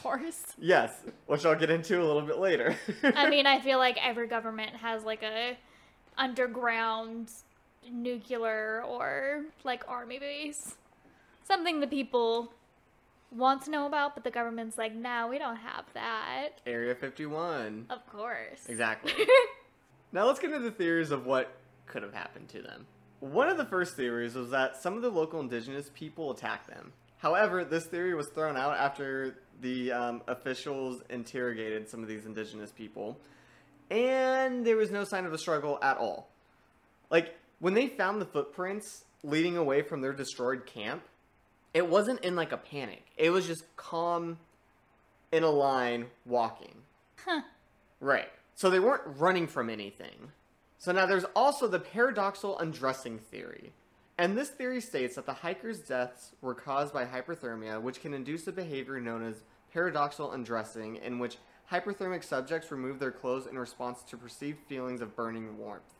course. 0.07 0.43
yes, 0.57 0.91
which 1.25 1.45
I'll 1.45 1.55
get 1.55 1.69
into 1.69 2.01
a 2.01 2.05
little 2.05 2.21
bit 2.21 2.37
later. 2.39 2.75
I 3.03 3.29
mean, 3.29 3.45
I 3.45 3.59
feel 3.67 3.77
like 3.77 3.97
every 4.01 4.27
government 4.27 4.75
has 4.77 5.03
like 5.03 5.23
a 5.23 5.57
underground 6.17 7.31
nuclear 7.91 8.83
or 8.83 9.45
like 9.63 9.83
army 9.87 10.19
base. 10.19 10.75
Something 11.43 11.79
the 11.79 11.87
people 11.87 12.53
want 13.31 13.63
to 13.63 13.71
know 13.71 13.85
about, 13.85 14.15
but 14.15 14.23
the 14.23 14.31
government's 14.31 14.77
like, 14.77 14.95
nah, 14.95 15.27
we 15.27 15.37
don't 15.37 15.57
have 15.57 15.85
that. 15.93 16.59
Area 16.65 16.95
51. 16.95 17.85
Of 17.89 18.05
course. 18.07 18.65
Exactly. 18.67 19.13
now 20.11 20.25
let's 20.25 20.39
get 20.39 20.51
into 20.51 20.63
the 20.63 20.71
theories 20.71 21.11
of 21.11 21.25
what 21.25 21.51
could 21.85 22.03
have 22.03 22.13
happened 22.13 22.49
to 22.49 22.61
them. 22.61 22.85
One 23.19 23.49
of 23.49 23.57
the 23.57 23.65
first 23.65 23.95
theories 23.95 24.35
was 24.35 24.51
that 24.51 24.77
some 24.77 24.95
of 24.95 25.01
the 25.01 25.09
local 25.09 25.39
indigenous 25.39 25.89
people 25.93 26.31
attacked 26.31 26.67
them. 26.67 26.93
However, 27.17 27.65
this 27.65 27.85
theory 27.85 28.13
was 28.13 28.27
thrown 28.27 28.55
out 28.57 28.77
after 28.77 29.39
the 29.61 29.91
um, 29.91 30.21
officials 30.27 31.01
interrogated 31.09 31.89
some 31.89 32.01
of 32.01 32.07
these 32.07 32.25
indigenous 32.25 32.71
people, 32.71 33.19
and 33.89 34.65
there 34.65 34.77
was 34.77 34.91
no 34.91 35.03
sign 35.03 35.25
of 35.25 35.33
a 35.33 35.37
struggle 35.37 35.79
at 35.81 35.97
all. 35.97 36.29
Like, 37.09 37.35
when 37.59 37.73
they 37.73 37.87
found 37.87 38.21
the 38.21 38.25
footprints 38.25 39.05
leading 39.23 39.57
away 39.57 39.81
from 39.81 40.01
their 40.01 40.13
destroyed 40.13 40.65
camp, 40.65 41.03
it 41.73 41.87
wasn't 41.87 42.21
in 42.21 42.35
like 42.35 42.51
a 42.51 42.57
panic. 42.57 43.03
It 43.17 43.29
was 43.29 43.47
just 43.47 43.63
calm 43.75 44.37
in 45.31 45.43
a 45.43 45.49
line 45.49 46.07
walking. 46.25 46.75
Huh. 47.25 47.41
Right. 47.99 48.29
So 48.55 48.69
they 48.69 48.79
weren't 48.79 49.03
running 49.17 49.47
from 49.47 49.69
anything. 49.69 50.31
So 50.79 50.91
now 50.91 51.05
there's 51.05 51.25
also 51.35 51.67
the 51.67 51.79
paradoxal 51.79 52.61
undressing 52.61 53.19
theory. 53.19 53.73
And 54.17 54.35
this 54.35 54.49
theory 54.49 54.81
states 54.81 55.15
that 55.15 55.27
the 55.27 55.33
hikers' 55.33 55.79
deaths 55.79 56.31
were 56.41 56.55
caused 56.55 56.93
by 56.93 57.05
hyperthermia, 57.05 57.79
which 57.79 58.01
can 58.01 58.13
induce 58.13 58.47
a 58.47 58.51
behavior 58.51 58.99
known 58.99 59.23
as 59.23 59.43
paradoxal 59.75 60.33
undressing, 60.33 60.95
in 60.97 61.19
which 61.19 61.37
hyperthermic 61.71 62.23
subjects 62.23 62.71
remove 62.71 62.97
their 62.97 63.11
clothes 63.11 63.45
in 63.45 63.59
response 63.59 64.01
to 64.03 64.17
perceived 64.17 64.57
feelings 64.67 65.01
of 65.01 65.15
burning 65.15 65.57
warmth. 65.57 65.93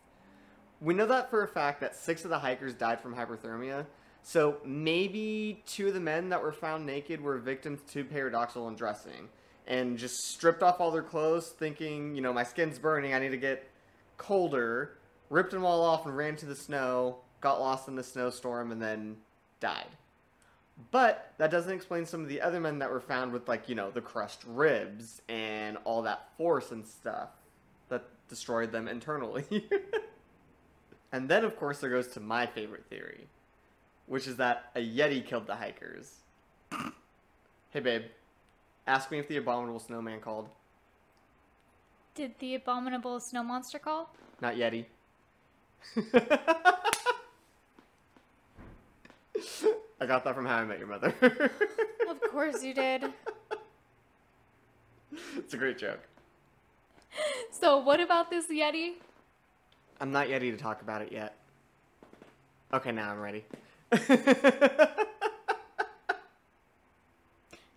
We 0.82 0.94
know 0.94 1.06
that 1.06 1.30
for 1.30 1.44
a 1.44 1.48
fact 1.48 1.82
that 1.82 1.96
six 1.96 2.24
of 2.24 2.30
the 2.30 2.40
hikers 2.40 2.74
died 2.74 3.02
from 3.02 3.16
hyperthermia, 3.16 3.86
so 4.24 4.58
maybe 4.66 5.64
two 5.66 5.88
of 5.88 5.94
the 5.94 6.00
men 6.00 6.30
that 6.30 6.42
were 6.42 6.52
found 6.52 6.86
naked 6.86 7.22
were 7.22 7.38
victims 7.38 7.80
to 7.92 8.04
paradoxal 8.04 8.68
undressing 8.68 9.30
and 9.68 9.98
just 9.98 10.16
stripped 10.16 10.64
off 10.64 10.80
all 10.80 10.92
their 10.92 11.04
clothes, 11.04 11.50
thinking, 11.50 12.16
you 12.16 12.22
know, 12.22 12.34
my 12.34 12.44
skin's 12.44 12.80
burning, 12.80 13.14
I 13.14 13.20
need 13.20 13.30
to 13.30 13.38
get 13.38 13.70
colder, 14.18 14.98
ripped 15.30 15.52
them 15.52 15.66
all 15.66 15.84
off 15.84 16.06
and 16.06 16.16
ran 16.16 16.36
to 16.38 16.46
the 16.46 16.56
snow, 16.56 17.18
got 17.42 17.60
lost 17.60 17.88
in 17.88 17.96
the 17.96 18.04
snowstorm, 18.04 18.72
and 18.72 18.82
then 18.82 19.18
died. 19.60 19.88
But 20.92 21.34
that 21.38 21.50
doesn't 21.50 21.72
explain 21.72 22.06
some 22.06 22.22
of 22.22 22.30
the 22.30 22.42
other 22.42 22.60
men 22.60 22.80
that 22.80 22.92
were 22.92 23.00
found 23.00 23.32
with, 23.32 23.48
like, 23.48 23.68
you 23.68 23.76
know, 23.76 23.90
the 23.90 24.02
crushed 24.02 24.42
ribs 24.46 25.22
and 25.28 25.78
all 25.86 26.04
that 26.04 26.30
force 26.38 26.72
and 26.72 26.86
stuff 26.86 27.30
that 27.90 28.04
destroyed 28.30 28.72
them 28.72 28.88
internally. 28.88 29.68
and 31.12 31.28
then, 31.28 31.44
of 31.44 31.58
course, 31.58 31.80
there 31.80 31.90
goes 31.90 32.08
to 32.10 32.20
my 32.20 32.46
favorite 32.46 32.86
theory, 32.90 33.28
which 34.06 34.28
is 34.28 34.38
that 34.38 34.70
a 34.76 34.80
Yeti 34.80 35.26
killed 35.26 35.48
the 35.48 35.56
hikers. 35.56 36.18
hey, 37.72 37.80
babe, 37.80 38.04
ask 38.86 39.10
me 39.10 39.18
if 39.18 39.28
the 39.28 39.38
abominable 39.38 39.80
snowman 39.80 40.20
called. 40.20 40.50
Did 42.14 42.36
the 42.40 42.54
abominable 42.56 43.20
snow 43.20 43.44
monster 43.44 43.80
call? 43.80 44.14
Not 44.42 44.56
Yeti. 44.56 44.86
I 50.02 50.06
got 50.06 50.24
that 50.26 50.36
from 50.36 50.46
How 50.46 50.58
I 50.58 50.66
Met 50.66 50.80
Your 50.80 50.88
Mother. 50.88 51.14
Of 52.10 52.22
course 52.32 52.64
you 52.64 52.74
did. 52.74 53.04
it's 55.38 55.54
a 55.54 55.58
great 55.58 55.78
joke. 55.78 56.00
So, 57.52 57.80
what 57.80 58.00
about 58.00 58.30
this 58.30 58.48
Yeti? 58.48 58.94
I'm 60.00 60.12
not 60.14 60.30
ready 60.30 60.52
to 60.52 60.58
talk 60.58 60.82
about 60.82 61.02
it 61.02 61.12
yet. 61.12 61.36
Okay, 62.74 62.92
now 62.94 63.12
I'm 63.12 63.20
ready. 63.20 63.44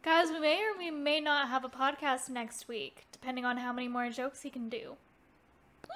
Guys, 0.02 0.30
we 0.30 0.38
may 0.40 0.62
or 0.62 0.78
we 0.78 0.90
may 0.90 1.20
not 1.20 1.48
have 1.48 1.64
a 1.64 1.68
podcast 1.68 2.28
next 2.30 2.68
week, 2.68 3.06
depending 3.12 3.44
on 3.44 3.56
how 3.56 3.72
many 3.72 3.88
more 3.88 4.08
jokes 4.10 4.42
he 4.42 4.50
can 4.50 4.68
do. 4.68 4.96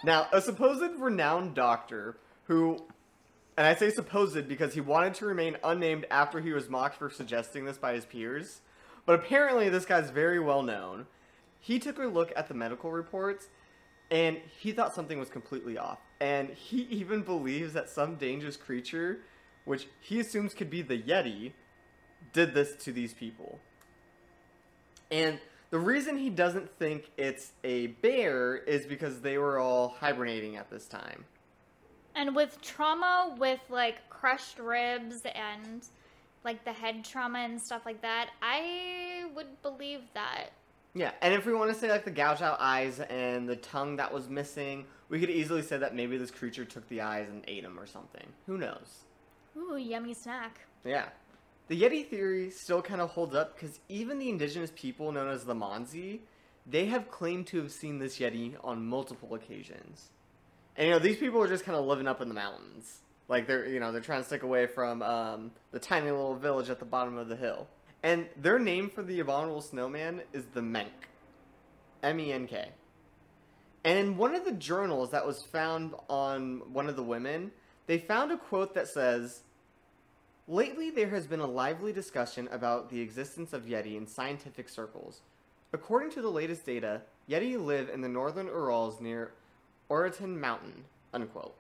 now, 0.05 0.27
a 0.33 0.41
supposed 0.41 0.99
renowned 0.99 1.55
doctor 1.55 2.17
who, 2.47 2.79
and 3.57 3.67
I 3.67 3.75
say 3.75 3.91
supposed 3.91 4.49
because 4.49 4.75
he 4.75 4.81
wanted 4.81 5.15
to 5.15 5.27
remain 5.27 5.57
unnamed 5.63 6.07
after 6.11 6.41
he 6.41 6.53
was 6.53 6.69
mocked 6.69 6.97
for 6.97 7.11
suggesting 7.11 7.65
this 7.65 7.79
by 7.79 7.95
his 7.95 8.05
peers, 8.05 8.61
but 9.07 9.15
apparently 9.15 9.69
this 9.69 9.85
guy's 9.85 10.11
very 10.11 10.41
well 10.41 10.63
known. 10.63 11.07
He 11.61 11.79
took 11.79 11.99
a 11.99 12.07
look 12.07 12.33
at 12.37 12.49
the 12.49 12.55
medical 12.55 12.91
reports 12.91 13.49
and 14.11 14.39
he 14.59 14.73
thought 14.73 14.95
something 14.95 15.19
was 15.19 15.29
completely 15.29 15.79
off. 15.79 15.99
And 16.21 16.51
he 16.51 16.83
even 16.91 17.23
believes 17.23 17.73
that 17.75 17.89
some 17.89 18.17
dangerous 18.17 18.57
creature, 18.57 19.21
which 19.65 19.89
he 20.01 20.21
assumes 20.21 20.55
could 20.55 20.71
be 20.71 20.83
the 20.83 20.99
Yeti, 20.99 21.53
did 22.33 22.55
this 22.55 22.75
to 22.85 22.93
these 22.93 23.15
people. 23.15 23.61
And 25.11 25.39
the 25.71 25.79
reason 25.79 26.17
he 26.17 26.31
doesn't 26.31 26.71
think 26.79 27.11
it's 27.17 27.53
a 27.63 27.89
bear 27.89 28.57
is 28.57 28.87
because 28.87 29.21
they 29.21 29.39
were 29.39 29.59
all 29.59 29.89
hibernating 30.01 30.57
at 30.57 30.71
this 30.71 30.87
time. 30.87 31.25
And 32.15 32.35
with 32.35 32.61
trauma, 32.63 33.35
with 33.39 33.61
like 33.69 34.09
crushed 34.09 34.59
ribs 34.59 35.23
and 35.35 35.85
like 36.45 36.65
the 36.65 36.73
head 36.73 37.05
trauma 37.05 37.41
and 37.41 37.61
stuff 37.61 37.83
like 37.85 38.03
that, 38.03 38.31
I 38.43 39.25
would 39.35 39.63
believe 39.63 40.01
that. 40.15 40.51
Yeah, 40.97 41.11
and 41.23 41.35
if 41.35 41.45
we 41.45 41.53
want 41.53 41.73
to 41.73 41.79
say 41.79 41.91
like 41.91 42.05
the 42.05 42.13
gouge 42.13 42.41
out 42.41 42.59
eyes 42.61 43.01
and 43.01 43.49
the 43.49 43.57
tongue 43.57 43.97
that 43.97 44.13
was 44.13 44.29
missing, 44.29 44.85
we 45.09 45.19
could 45.19 45.31
easily 45.31 45.63
say 45.63 45.77
that 45.77 45.95
maybe 45.95 46.17
this 46.17 46.31
creature 46.31 46.65
took 46.65 46.89
the 46.89 47.01
eyes 47.01 47.29
and 47.29 47.43
ate 47.49 47.65
them 47.65 47.79
or 47.79 47.87
something. 47.87 48.27
Who 48.47 48.59
knows? 48.59 49.05
Ooh, 49.57 49.77
yummy 49.77 50.15
snack. 50.15 50.61
Yeah. 50.85 51.07
The 51.67 51.81
Yeti 51.81 52.07
theory 52.07 52.51
still 52.51 52.83
kind 52.83 53.01
of 53.01 53.11
holds 53.11 53.35
up 53.35 53.55
because 53.55 53.81
even 53.89 54.19
the 54.19 54.29
indigenous 54.29 54.71
people 54.77 55.11
known 55.11 55.29
as 55.29 55.45
the 55.45 55.55
Mansi, 55.55 56.21
they 56.67 56.87
have 56.87 57.11
claimed 57.11 57.47
to 57.49 57.59
have 57.63 57.73
seen 57.73 57.99
this 57.99 58.19
Yeti 58.19 58.55
on 58.63 58.87
multiple 58.87 59.35
occasions. 59.35 60.11
And 60.77 60.89
you 60.89 60.93
know, 60.93 60.99
these 60.99 61.17
people 61.17 61.43
are 61.43 61.49
just 61.49 61.65
kind 61.65 61.79
of 61.79 61.85
living 61.85 62.07
up 62.07 62.21
in 62.21 62.29
the 62.29 62.35
mountains. 62.35 63.01
Like 63.29 63.47
they're, 63.47 63.67
you 63.67 63.81
know, 63.81 63.93
they're 63.93 64.01
trying 64.01 64.21
to 64.21 64.27
stick 64.27 64.43
away 64.43 64.67
from 64.67 65.03
um, 65.03 65.51
the 65.71 65.79
tiny 65.79 66.11
little 66.11 66.37
village 66.37 66.69
at 66.69 66.79
the 66.79 66.85
bottom 66.85 67.17
of 67.17 67.29
the 67.29 67.37
hill. 67.37 67.67
And 68.03 68.29
their 68.37 68.59
name 68.59 68.91
for 68.91 69.03
the 69.03 69.21
abominable 69.21 69.63
snowman 69.63 70.23
is 70.33 70.45
the 70.53 70.61
Menk. 70.61 70.93
M 72.03 72.21
E 72.21 72.33
N 72.33 72.47
K. 72.47 72.69
And 73.85 73.99
in 73.99 74.17
one 74.17 74.35
of 74.35 74.45
the 74.45 74.53
journals 74.53 75.11
that 75.11 75.27
was 75.27 75.43
found 75.43 75.95
on 76.09 76.63
one 76.73 76.89
of 76.89 76.97
the 76.97 77.03
women, 77.03 77.53
they 77.87 77.99
found 77.99 78.33
a 78.33 78.37
quote 78.37 78.75
that 78.75 78.89
says, 78.89 79.43
Lately, 80.47 80.91
there 80.91 81.09
has 81.09 81.27
been 81.27 81.41
a 81.41 81.47
lively 81.47 81.93
discussion 81.93 82.49
about 82.53 82.91
the 82.91 83.01
existence 83.01 83.55
of 83.55 83.65
Yeti 83.65 83.97
in 83.97 84.07
scientific 84.07 84.69
circles. 84.69 85.23
According 85.73 86.11
to 86.13 86.23
the 86.23 86.29
latest 86.29 86.67
data, 86.67 87.01
Yeti 87.29 87.63
live 87.63 87.89
in 87.89 88.03
the 88.03 88.09
northern 88.09 88.47
Urals 88.47 89.01
near 89.01 89.33
Oraton 89.95 90.41
Mountain, 90.41 90.85
unquote. 91.13 91.55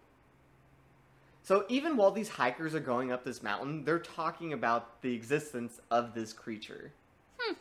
So 1.44 1.64
even 1.68 1.96
while 1.96 2.10
these 2.10 2.28
hikers 2.28 2.74
are 2.74 2.80
going 2.80 3.12
up 3.12 3.24
this 3.24 3.44
mountain, 3.44 3.84
they're 3.84 4.00
talking 4.00 4.52
about 4.52 5.02
the 5.02 5.14
existence 5.14 5.80
of 5.88 6.14
this 6.14 6.32
creature. 6.32 6.90
Hmm. 7.38 7.54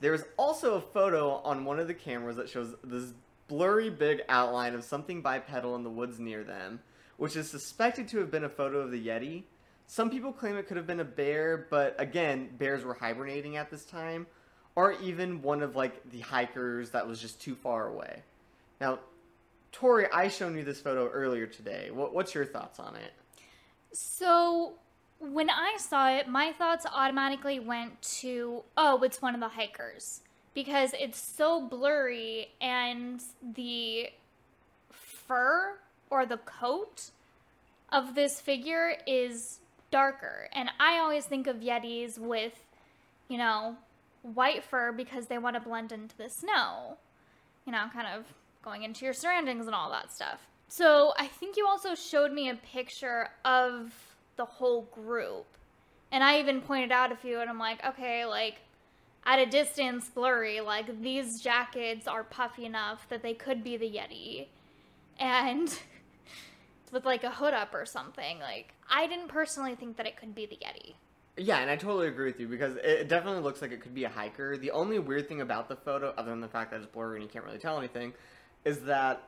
There 0.00 0.12
is 0.12 0.24
also 0.36 0.74
a 0.74 0.82
photo 0.82 1.36
on 1.36 1.64
one 1.64 1.78
of 1.78 1.86
the 1.86 1.94
cameras 1.94 2.36
that 2.36 2.50
shows 2.50 2.74
this 2.84 3.14
blurry 3.46 3.88
big 3.88 4.20
outline 4.28 4.74
of 4.74 4.84
something 4.84 5.22
bipedal 5.22 5.74
in 5.76 5.82
the 5.82 5.88
woods 5.88 6.18
near 6.18 6.44
them, 6.44 6.80
which 7.16 7.34
is 7.34 7.48
suspected 7.48 8.08
to 8.08 8.18
have 8.18 8.30
been 8.30 8.44
a 8.44 8.50
photo 8.50 8.80
of 8.80 8.90
the 8.90 9.06
Yeti. 9.06 9.44
Some 9.86 10.10
people 10.10 10.32
claim 10.32 10.58
it 10.58 10.66
could 10.66 10.76
have 10.76 10.86
been 10.86 11.00
a 11.00 11.04
bear, 11.04 11.68
but 11.70 11.96
again, 11.98 12.50
bears 12.58 12.84
were 12.84 12.92
hibernating 12.92 13.56
at 13.56 13.70
this 13.70 13.86
time, 13.86 14.26
or 14.76 14.92
even 15.00 15.40
one 15.40 15.62
of 15.62 15.74
like 15.74 16.10
the 16.10 16.20
hikers 16.20 16.90
that 16.90 17.08
was 17.08 17.18
just 17.18 17.40
too 17.40 17.54
far 17.54 17.86
away. 17.86 18.22
Now, 18.78 18.98
Tori, 19.72 20.06
I 20.12 20.28
shown 20.28 20.56
you 20.56 20.64
this 20.64 20.80
photo 20.80 21.08
earlier 21.08 21.46
today. 21.46 21.90
What, 21.92 22.14
what's 22.14 22.34
your 22.34 22.44
thoughts 22.44 22.78
on 22.80 22.96
it? 22.96 23.12
So 23.92 24.74
when 25.20 25.50
I 25.50 25.76
saw 25.78 26.10
it, 26.10 26.28
my 26.28 26.52
thoughts 26.52 26.86
automatically 26.90 27.60
went 27.60 28.00
to, 28.20 28.62
oh, 28.76 29.02
it's 29.02 29.20
one 29.20 29.34
of 29.34 29.40
the 29.40 29.48
hikers. 29.48 30.20
Because 30.54 30.92
it's 30.98 31.20
so 31.20 31.66
blurry 31.68 32.48
and 32.60 33.22
the 33.54 34.08
fur 34.90 35.78
or 36.10 36.26
the 36.26 36.38
coat 36.38 37.10
of 37.92 38.14
this 38.14 38.40
figure 38.40 38.94
is 39.06 39.60
darker. 39.90 40.48
And 40.52 40.70
I 40.80 40.98
always 40.98 41.26
think 41.26 41.46
of 41.46 41.56
Yetis 41.56 42.18
with, 42.18 42.64
you 43.28 43.38
know, 43.38 43.76
white 44.22 44.64
fur 44.64 44.92
because 44.92 45.26
they 45.26 45.38
want 45.38 45.54
to 45.54 45.60
blend 45.60 45.92
into 45.92 46.16
the 46.16 46.28
snow. 46.28 46.96
You 47.64 47.72
know, 47.72 47.84
kind 47.92 48.06
of 48.06 48.24
going 48.68 48.82
into 48.82 49.04
your 49.04 49.14
surroundings 49.14 49.66
and 49.66 49.74
all 49.74 49.90
that 49.90 50.12
stuff. 50.12 50.46
So 50.68 51.14
I 51.16 51.26
think 51.26 51.56
you 51.56 51.66
also 51.66 51.94
showed 51.94 52.32
me 52.32 52.50
a 52.50 52.54
picture 52.54 53.30
of 53.44 53.94
the 54.36 54.44
whole 54.44 54.82
group. 54.82 55.46
And 56.12 56.22
I 56.22 56.38
even 56.38 56.60
pointed 56.60 56.92
out 56.92 57.12
a 57.12 57.16
few, 57.16 57.40
and 57.40 57.48
I'm 57.48 57.58
like, 57.58 57.84
okay, 57.84 58.26
like 58.26 58.56
at 59.24 59.38
a 59.38 59.46
distance, 59.46 60.08
blurry, 60.08 60.60
like 60.60 61.02
these 61.02 61.40
jackets 61.40 62.06
are 62.06 62.24
puffy 62.24 62.66
enough 62.66 63.08
that 63.08 63.22
they 63.22 63.34
could 63.34 63.64
be 63.64 63.76
the 63.76 63.90
Yeti. 63.90 64.46
And 65.18 65.76
with 66.92 67.04
like 67.04 67.24
a 67.24 67.30
hood 67.30 67.54
up 67.54 67.74
or 67.74 67.86
something. 67.86 68.38
Like, 68.38 68.74
I 68.90 69.06
didn't 69.06 69.28
personally 69.28 69.74
think 69.74 69.96
that 69.96 70.06
it 70.06 70.16
could 70.16 70.34
be 70.34 70.46
the 70.46 70.56
Yeti. 70.56 70.94
Yeah, 71.36 71.58
and 71.58 71.70
I 71.70 71.76
totally 71.76 72.08
agree 72.08 72.26
with 72.26 72.40
you 72.40 72.48
because 72.48 72.76
it 72.82 73.08
definitely 73.08 73.42
looks 73.42 73.62
like 73.62 73.70
it 73.70 73.80
could 73.80 73.94
be 73.94 74.04
a 74.04 74.08
hiker. 74.08 74.56
The 74.56 74.72
only 74.72 74.98
weird 74.98 75.28
thing 75.28 75.40
about 75.40 75.68
the 75.68 75.76
photo, 75.76 76.12
other 76.18 76.30
than 76.30 76.40
the 76.40 76.48
fact 76.48 76.72
that 76.72 76.78
it's 76.78 76.86
blurry 76.86 77.16
and 77.16 77.22
you 77.22 77.28
can't 77.28 77.44
really 77.44 77.58
tell 77.58 77.78
anything, 77.78 78.12
is 78.64 78.80
that 78.80 79.22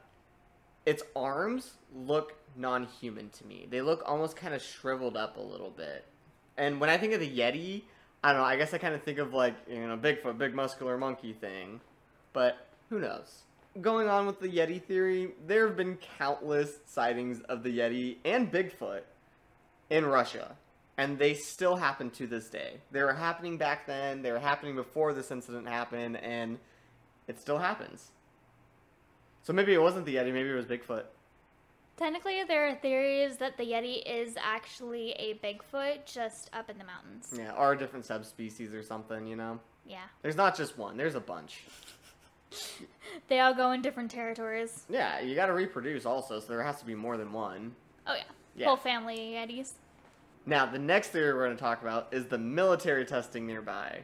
its 0.86 1.02
arms 1.14 1.72
look 1.94 2.34
non-human 2.56 3.30
to 3.30 3.46
me. 3.46 3.66
They 3.70 3.80
look 3.80 4.02
almost 4.06 4.36
kind 4.36 4.54
of 4.54 4.62
shriveled 4.62 5.16
up 5.16 5.36
a 5.36 5.40
little 5.40 5.70
bit. 5.70 6.04
And 6.56 6.80
when 6.80 6.90
I 6.90 6.98
think 6.98 7.12
of 7.12 7.20
the 7.20 7.30
Yeti, 7.30 7.82
I 8.22 8.32
don't 8.32 8.42
know. 8.42 8.46
I 8.46 8.56
guess 8.56 8.74
I 8.74 8.78
kind 8.78 8.94
of 8.94 9.02
think 9.02 9.18
of 9.18 9.32
like 9.32 9.54
you 9.68 9.86
know 9.86 9.96
Bigfoot, 9.96 10.36
big 10.36 10.54
muscular 10.54 10.98
monkey 10.98 11.32
thing, 11.32 11.80
but 12.32 12.66
who 12.90 12.98
knows? 12.98 13.42
Going 13.80 14.08
on 14.08 14.26
with 14.26 14.40
the 14.40 14.48
Yeti 14.48 14.82
theory, 14.82 15.32
there 15.46 15.66
have 15.66 15.76
been 15.76 15.96
countless 16.18 16.80
sightings 16.86 17.40
of 17.42 17.62
the 17.62 17.78
Yeti 17.78 18.16
and 18.24 18.52
Bigfoot 18.52 19.02
in 19.88 20.04
Russia, 20.04 20.56
and 20.98 21.18
they 21.18 21.34
still 21.34 21.76
happen 21.76 22.10
to 22.10 22.26
this 22.26 22.50
day. 22.50 22.80
They 22.90 23.02
were 23.02 23.14
happening 23.14 23.56
back 23.56 23.86
then. 23.86 24.22
They 24.22 24.32
were 24.32 24.40
happening 24.40 24.74
before 24.74 25.14
this 25.14 25.30
incident 25.30 25.68
happened, 25.68 26.16
and 26.16 26.58
it 27.26 27.40
still 27.40 27.58
happens. 27.58 28.10
So 29.42 29.52
maybe 29.52 29.72
it 29.74 29.80
wasn't 29.82 30.06
the 30.06 30.16
Yeti. 30.16 30.32
Maybe 30.32 30.50
it 30.50 30.54
was 30.54 30.66
Bigfoot. 30.66 31.04
Technically, 31.96 32.42
there 32.44 32.66
are 32.68 32.74
theories 32.74 33.36
that 33.38 33.56
the 33.58 33.64
Yeti 33.64 34.02
is 34.06 34.34
actually 34.42 35.12
a 35.12 35.34
Bigfoot 35.34 36.06
just 36.06 36.48
up 36.52 36.70
in 36.70 36.78
the 36.78 36.84
mountains. 36.84 37.32
Yeah, 37.36 37.52
or 37.52 37.72
a 37.72 37.78
different 37.78 38.06
subspecies 38.06 38.72
or 38.72 38.82
something. 38.82 39.26
You 39.26 39.36
know, 39.36 39.60
Yeah. 39.86 40.04
there's 40.22 40.36
not 40.36 40.56
just 40.56 40.78
one. 40.78 40.96
There's 40.96 41.14
a 41.14 41.20
bunch. 41.20 41.64
They 43.28 43.38
all 43.40 43.54
go 43.54 43.70
in 43.72 43.80
different 43.82 44.10
territories. 44.10 44.84
Yeah, 44.88 45.20
you 45.20 45.34
got 45.36 45.46
to 45.46 45.52
reproduce 45.52 46.04
also, 46.04 46.40
so 46.40 46.46
there 46.48 46.62
has 46.64 46.80
to 46.80 46.84
be 46.86 46.94
more 46.96 47.16
than 47.16 47.32
one. 47.32 47.74
Oh, 48.06 48.14
yeah. 48.14 48.22
Yeah. 48.56 48.66
Whole 48.66 48.76
family 48.76 49.36
of 49.36 49.48
Yetis. 49.48 49.72
Now, 50.46 50.66
the 50.66 50.78
next 50.78 51.08
theory 51.08 51.32
we're 51.32 51.44
going 51.44 51.56
to 51.56 51.62
talk 51.62 51.80
about 51.80 52.08
is 52.12 52.26
the 52.26 52.38
military 52.38 53.04
testing 53.04 53.46
nearby. 53.46 54.00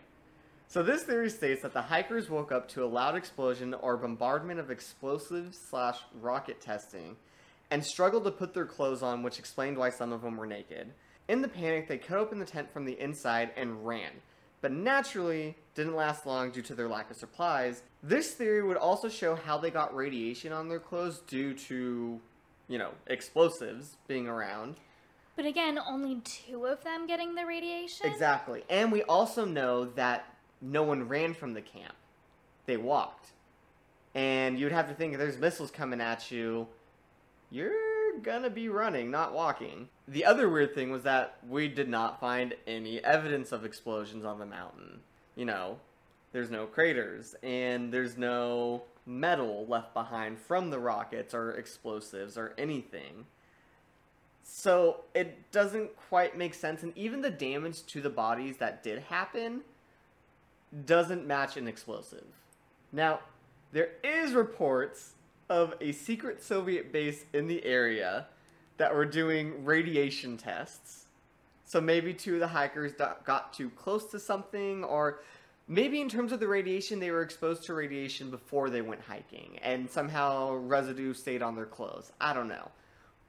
So, 0.68 0.82
this 0.82 1.04
theory 1.04 1.30
states 1.30 1.62
that 1.62 1.72
the 1.72 1.82
hikers 1.82 2.28
woke 2.28 2.50
up 2.50 2.68
to 2.70 2.84
a 2.84 2.86
loud 2.86 3.14
explosion 3.14 3.72
or 3.74 3.96
bombardment 3.96 4.58
of 4.58 4.70
explosives 4.70 5.56
slash 5.56 6.00
rocket 6.20 6.60
testing 6.60 7.16
and 7.70 7.84
struggled 7.84 8.24
to 8.24 8.30
put 8.30 8.52
their 8.52 8.66
clothes 8.66 9.02
on, 9.02 9.22
which 9.22 9.38
explained 9.38 9.76
why 9.76 9.90
some 9.90 10.12
of 10.12 10.22
them 10.22 10.36
were 10.36 10.46
naked. 10.46 10.92
In 11.28 11.40
the 11.42 11.48
panic, 11.48 11.88
they 11.88 11.98
cut 11.98 12.18
open 12.18 12.38
the 12.38 12.44
tent 12.44 12.72
from 12.72 12.84
the 12.84 12.98
inside 13.00 13.50
and 13.56 13.86
ran, 13.86 14.10
but 14.60 14.72
naturally 14.72 15.56
didn't 15.74 15.96
last 15.96 16.26
long 16.26 16.50
due 16.50 16.62
to 16.62 16.74
their 16.74 16.88
lack 16.88 17.10
of 17.10 17.16
supplies. 17.16 17.82
This 18.02 18.32
theory 18.32 18.62
would 18.62 18.76
also 18.76 19.08
show 19.08 19.34
how 19.34 19.58
they 19.58 19.70
got 19.70 19.94
radiation 19.94 20.52
on 20.52 20.68
their 20.68 20.78
clothes 20.78 21.20
due 21.26 21.54
to, 21.54 22.20
you 22.68 22.78
know, 22.78 22.90
explosives 23.06 23.96
being 24.06 24.28
around. 24.28 24.76
But 25.34 25.46
again, 25.46 25.78
only 25.78 26.20
two 26.20 26.64
of 26.66 26.82
them 26.82 27.06
getting 27.06 27.34
the 27.34 27.44
radiation? 27.44 28.10
Exactly. 28.10 28.64
And 28.70 28.90
we 28.90 29.02
also 29.02 29.44
know 29.44 29.84
that 29.96 30.35
no 30.60 30.82
one 30.82 31.08
ran 31.08 31.34
from 31.34 31.54
the 31.54 31.62
camp. 31.62 31.94
They 32.66 32.76
walked. 32.76 33.32
And 34.14 34.58
you'd 34.58 34.72
have 34.72 34.88
to 34.88 34.94
think 34.94 35.12
if 35.12 35.18
there's 35.18 35.38
missiles 35.38 35.70
coming 35.70 36.00
at 36.00 36.30
you, 36.30 36.66
you're 37.50 38.18
gonna 38.22 38.50
be 38.50 38.68
running, 38.68 39.10
not 39.10 39.32
walking. 39.32 39.88
The 40.08 40.24
other 40.24 40.48
weird 40.48 40.74
thing 40.74 40.90
was 40.90 41.02
that 41.02 41.38
we 41.46 41.68
did 41.68 41.88
not 41.88 42.20
find 42.20 42.54
any 42.66 43.02
evidence 43.04 43.52
of 43.52 43.64
explosions 43.64 44.24
on 44.24 44.38
the 44.38 44.46
mountain. 44.46 45.00
You 45.34 45.44
know, 45.44 45.78
there's 46.32 46.50
no 46.50 46.66
craters, 46.66 47.34
and 47.42 47.92
there's 47.92 48.16
no 48.16 48.82
metal 49.04 49.66
left 49.68 49.94
behind 49.94 50.38
from 50.38 50.70
the 50.70 50.78
rockets 50.78 51.34
or 51.34 51.52
explosives 51.52 52.36
or 52.36 52.54
anything. 52.58 53.26
So 54.42 55.04
it 55.14 55.50
doesn't 55.52 55.96
quite 56.08 56.36
make 56.36 56.54
sense, 56.54 56.82
and 56.82 56.96
even 56.96 57.20
the 57.20 57.30
damage 57.30 57.84
to 57.86 58.00
the 58.00 58.10
bodies 58.10 58.56
that 58.58 58.82
did 58.82 59.00
happen 59.00 59.62
doesn't 60.84 61.26
match 61.26 61.56
an 61.56 61.68
explosive. 61.68 62.26
Now, 62.92 63.20
there 63.72 63.90
is 64.02 64.32
reports 64.32 65.12
of 65.48 65.74
a 65.80 65.92
secret 65.92 66.42
Soviet 66.42 66.92
base 66.92 67.24
in 67.32 67.46
the 67.46 67.64
area 67.64 68.26
that 68.78 68.94
were 68.94 69.04
doing 69.04 69.64
radiation 69.64 70.36
tests. 70.36 71.06
So 71.64 71.80
maybe 71.80 72.14
two 72.14 72.34
of 72.34 72.40
the 72.40 72.48
hikers 72.48 72.92
got 72.92 73.52
too 73.52 73.70
close 73.70 74.06
to 74.12 74.20
something, 74.20 74.84
or 74.84 75.20
maybe 75.66 76.00
in 76.00 76.08
terms 76.08 76.32
of 76.32 76.40
the 76.40 76.48
radiation, 76.48 77.00
they 77.00 77.10
were 77.10 77.22
exposed 77.22 77.64
to 77.64 77.74
radiation 77.74 78.30
before 78.30 78.70
they 78.70 78.82
went 78.82 79.00
hiking, 79.00 79.58
and 79.62 79.90
somehow 79.90 80.54
residue 80.54 81.12
stayed 81.12 81.42
on 81.42 81.56
their 81.56 81.66
clothes. 81.66 82.12
I 82.20 82.32
don't 82.34 82.48
know. 82.48 82.70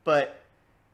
But 0.04 0.42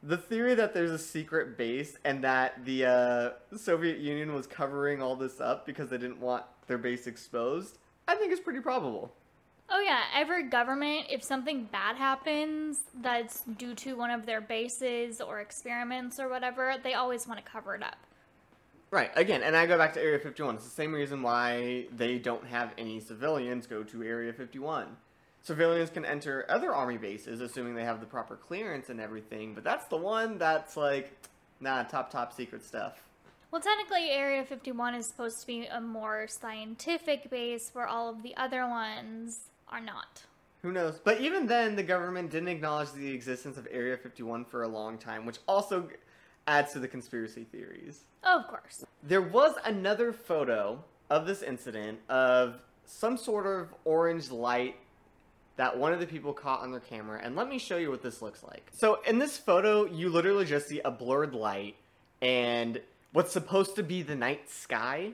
the 0.03 0.17
theory 0.17 0.53
that 0.55 0.73
there's 0.73 0.91
a 0.91 0.97
secret 0.97 1.57
base 1.57 1.97
and 2.03 2.23
that 2.23 2.63
the 2.65 2.85
uh, 2.85 3.29
Soviet 3.57 3.99
Union 3.99 4.33
was 4.33 4.45
covering 4.45 5.01
all 5.01 5.15
this 5.15 5.39
up 5.39 5.65
because 5.65 5.89
they 5.89 5.97
didn't 5.97 6.19
want 6.19 6.43
their 6.67 6.77
base 6.77 7.07
exposed, 7.07 7.77
I 8.07 8.15
think 8.15 8.33
is 8.33 8.41
pretty 8.41 8.59
probable. 8.59 9.13
Oh, 9.69 9.79
yeah. 9.79 10.01
Every 10.13 10.43
government, 10.43 11.07
if 11.09 11.23
something 11.23 11.69
bad 11.71 11.95
happens 11.95 12.81
that's 13.01 13.41
due 13.57 13.73
to 13.75 13.95
one 13.95 14.11
of 14.11 14.25
their 14.25 14.41
bases 14.41 15.21
or 15.21 15.39
experiments 15.39 16.19
or 16.19 16.27
whatever, 16.27 16.75
they 16.83 16.93
always 16.93 17.25
want 17.25 17.43
to 17.43 17.49
cover 17.49 17.73
it 17.73 17.81
up. 17.81 17.95
Right, 18.91 19.09
again, 19.15 19.41
and 19.41 19.55
I 19.55 19.65
go 19.65 19.75
back 19.75 19.93
to 19.93 20.01
Area 20.01 20.19
51. 20.19 20.55
It's 20.55 20.65
the 20.65 20.69
same 20.69 20.93
reason 20.93 21.23
why 21.23 21.87
they 21.95 22.19
don't 22.19 22.45
have 22.45 22.73
any 22.77 22.99
civilians 22.99 23.65
go 23.65 23.81
to 23.83 24.03
Area 24.03 24.31
51. 24.33 24.85
Civilians 25.43 25.89
can 25.89 26.05
enter 26.05 26.45
other 26.47 26.73
army 26.73 26.97
bases, 26.97 27.41
assuming 27.41 27.75
they 27.75 27.83
have 27.83 27.99
the 27.99 28.05
proper 28.05 28.37
clearance 28.37 28.89
and 28.89 29.01
everything, 29.01 29.53
but 29.53 29.63
that's 29.63 29.85
the 29.87 29.97
one 29.97 30.37
that's 30.37 30.77
like, 30.77 31.11
nah, 31.59 31.83
top, 31.83 32.09
top 32.09 32.31
secret 32.33 32.63
stuff. 32.63 33.03
Well, 33.51 33.61
technically, 33.61 34.09
Area 34.09 34.45
51 34.45 34.95
is 34.95 35.05
supposed 35.05 35.41
to 35.41 35.47
be 35.47 35.65
a 35.65 35.81
more 35.81 36.27
scientific 36.27 37.29
base 37.29 37.69
where 37.73 37.85
all 37.85 38.09
of 38.09 38.23
the 38.23 38.35
other 38.37 38.65
ones 38.67 39.41
are 39.67 39.81
not. 39.81 40.23
Who 40.61 40.71
knows? 40.71 40.99
But 41.03 41.19
even 41.19 41.45
then, 41.45 41.75
the 41.75 41.83
government 41.83 42.31
didn't 42.31 42.47
acknowledge 42.47 42.93
the 42.93 43.11
existence 43.11 43.57
of 43.57 43.67
Area 43.69 43.97
51 43.97 44.45
for 44.45 44.63
a 44.63 44.67
long 44.67 44.97
time, 44.97 45.25
which 45.25 45.39
also 45.45 45.89
adds 46.47 46.71
to 46.71 46.79
the 46.79 46.87
conspiracy 46.87 47.43
theories. 47.43 48.05
Oh, 48.23 48.39
of 48.39 48.47
course. 48.47 48.85
There 49.03 49.21
was 49.21 49.55
another 49.65 50.13
photo 50.13 50.81
of 51.09 51.27
this 51.27 51.41
incident 51.41 51.99
of 52.07 52.55
some 52.85 53.17
sort 53.17 53.45
of 53.45 53.73
orange 53.85 54.31
light 54.31 54.77
that 55.55 55.77
one 55.77 55.93
of 55.93 55.99
the 55.99 56.07
people 56.07 56.33
caught 56.33 56.61
on 56.61 56.71
their 56.71 56.79
camera, 56.79 57.19
and 57.23 57.35
let 57.35 57.47
me 57.47 57.57
show 57.59 57.77
you 57.77 57.89
what 57.91 58.01
this 58.01 58.21
looks 58.21 58.43
like. 58.43 58.69
So 58.73 58.99
in 59.07 59.19
this 59.19 59.37
photo, 59.37 59.85
you 59.85 60.09
literally 60.09 60.45
just 60.45 60.67
see 60.67 60.79
a 60.83 60.91
blurred 60.91 61.33
light, 61.35 61.75
and 62.21 62.81
what's 63.11 63.31
supposed 63.31 63.75
to 63.75 63.83
be 63.83 64.01
the 64.01 64.15
night 64.15 64.49
sky. 64.49 65.11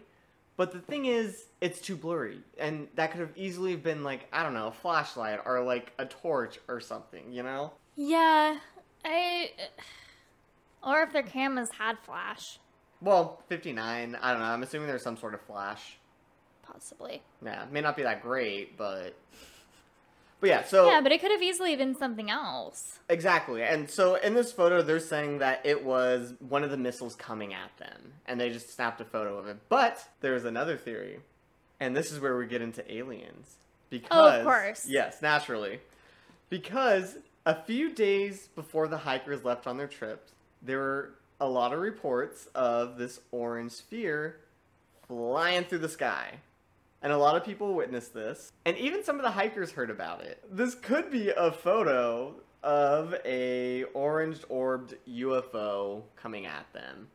But 0.57 0.71
the 0.73 0.79
thing 0.79 1.05
is, 1.05 1.45
it's 1.61 1.79
too 1.79 1.95
blurry, 1.95 2.39
and 2.57 2.87
that 2.95 3.11
could 3.11 3.21
have 3.21 3.31
easily 3.37 3.75
been 3.77 4.03
like 4.03 4.27
I 4.33 4.43
don't 4.43 4.53
know, 4.53 4.67
a 4.67 4.71
flashlight 4.71 5.39
or 5.45 5.61
like 5.63 5.93
a 5.97 6.05
torch 6.05 6.59
or 6.67 6.79
something, 6.81 7.31
you 7.31 7.43
know? 7.43 7.71
Yeah, 7.95 8.57
I. 9.05 9.51
Or 10.85 11.01
if 11.03 11.11
their 11.13 11.23
cameras 11.23 11.69
had 11.77 11.97
flash, 11.99 12.59
Well, 13.01 13.41
59, 13.49 14.17
I 14.21 14.31
don't 14.31 14.39
know. 14.39 14.45
I'm 14.47 14.63
assuming 14.63 14.87
there's 14.87 15.03
some 15.03 15.17
sort 15.17 15.33
of 15.33 15.41
flash. 15.41 15.97
possibly. 16.63 17.21
Yeah, 17.43 17.65
may 17.71 17.81
not 17.81 17.95
be 17.97 18.03
that 18.03 18.21
great, 18.21 18.77
but 18.77 19.15
but 20.39 20.49
yeah. 20.49 20.63
So 20.63 20.87
Yeah, 20.87 21.01
but 21.01 21.11
it 21.11 21.21
could 21.21 21.31
have 21.31 21.41
easily 21.41 21.75
been 21.75 21.95
something 21.95 22.29
else. 22.29 22.99
exactly, 23.09 23.63
and 23.63 23.89
so 23.89 24.15
in 24.15 24.33
this 24.33 24.51
photo, 24.51 24.81
they're 24.81 24.99
saying 24.99 25.39
that 25.39 25.61
it 25.65 25.83
was 25.83 26.33
one 26.39 26.63
of 26.63 26.71
the 26.71 26.77
missiles 26.77 27.15
coming 27.15 27.53
at 27.53 27.75
them, 27.77 28.13
and 28.27 28.39
they 28.39 28.49
just 28.49 28.73
snapped 28.73 29.01
a 29.01 29.05
photo 29.05 29.37
of 29.37 29.47
it. 29.47 29.57
But 29.69 30.07
there's 30.21 30.45
another 30.45 30.77
theory, 30.77 31.19
and 31.79 31.95
this 31.95 32.11
is 32.11 32.19
where 32.19 32.37
we 32.37 32.45
get 32.47 32.61
into 32.61 32.89
aliens. 32.93 33.55
Because 33.89 34.09
Oh, 34.11 34.39
of 34.39 34.45
course. 34.45 34.85
yes, 34.87 35.21
naturally, 35.21 35.79
because 36.49 37.17
a 37.45 37.55
few 37.63 37.91
days 37.91 38.47
before 38.55 38.87
the 38.87 38.97
hikers 38.99 39.43
left 39.43 39.65
on 39.65 39.77
their 39.77 39.87
trip, 39.87 40.27
there 40.61 40.77
were 40.77 41.09
a 41.41 41.47
lot 41.47 41.73
of 41.73 41.79
reports 41.79 42.47
of 42.53 42.97
this 42.97 43.19
orange 43.31 43.71
sphere 43.71 44.37
flying 45.07 45.63
through 45.63 45.79
the 45.79 45.89
sky. 45.89 46.33
And 47.01 47.13
a 47.13 47.17
lot 47.17 47.37
of 47.37 47.45
people 47.45 47.75
witnessed 47.75 48.13
this, 48.13 48.51
and 48.65 48.77
even 48.77 49.03
some 49.03 49.15
of 49.15 49.21
the 49.23 49.31
hikers 49.31 49.71
heard 49.71 49.89
about 49.89 50.21
it. 50.21 50.43
This 50.51 50.75
could 50.75 51.09
be 51.09 51.29
a 51.29 51.51
photo 51.51 52.35
of 52.61 53.15
a 53.25 53.83
orange 53.93 54.39
orbed 54.49 54.95
UFO 55.07 56.03
coming 56.17 56.45
at 56.45 56.71
them. 56.73 57.07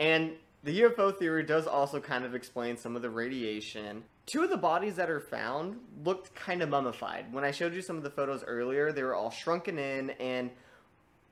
And 0.00 0.32
the 0.64 0.82
UFO 0.82 1.16
theory 1.16 1.44
does 1.44 1.68
also 1.68 2.00
kind 2.00 2.24
of 2.24 2.34
explain 2.34 2.76
some 2.76 2.96
of 2.96 3.02
the 3.02 3.10
radiation. 3.10 4.02
Two 4.26 4.42
of 4.42 4.50
the 4.50 4.56
bodies 4.56 4.96
that 4.96 5.10
are 5.10 5.20
found 5.20 5.76
looked 6.04 6.34
kind 6.34 6.62
of 6.62 6.68
mummified. 6.68 7.32
When 7.32 7.44
I 7.44 7.52
showed 7.52 7.74
you 7.74 7.82
some 7.82 7.96
of 7.96 8.02
the 8.02 8.10
photos 8.10 8.42
earlier, 8.44 8.90
they 8.90 9.02
were 9.04 9.14
all 9.14 9.30
shrunken 9.30 9.78
in, 9.78 10.10
and 10.10 10.50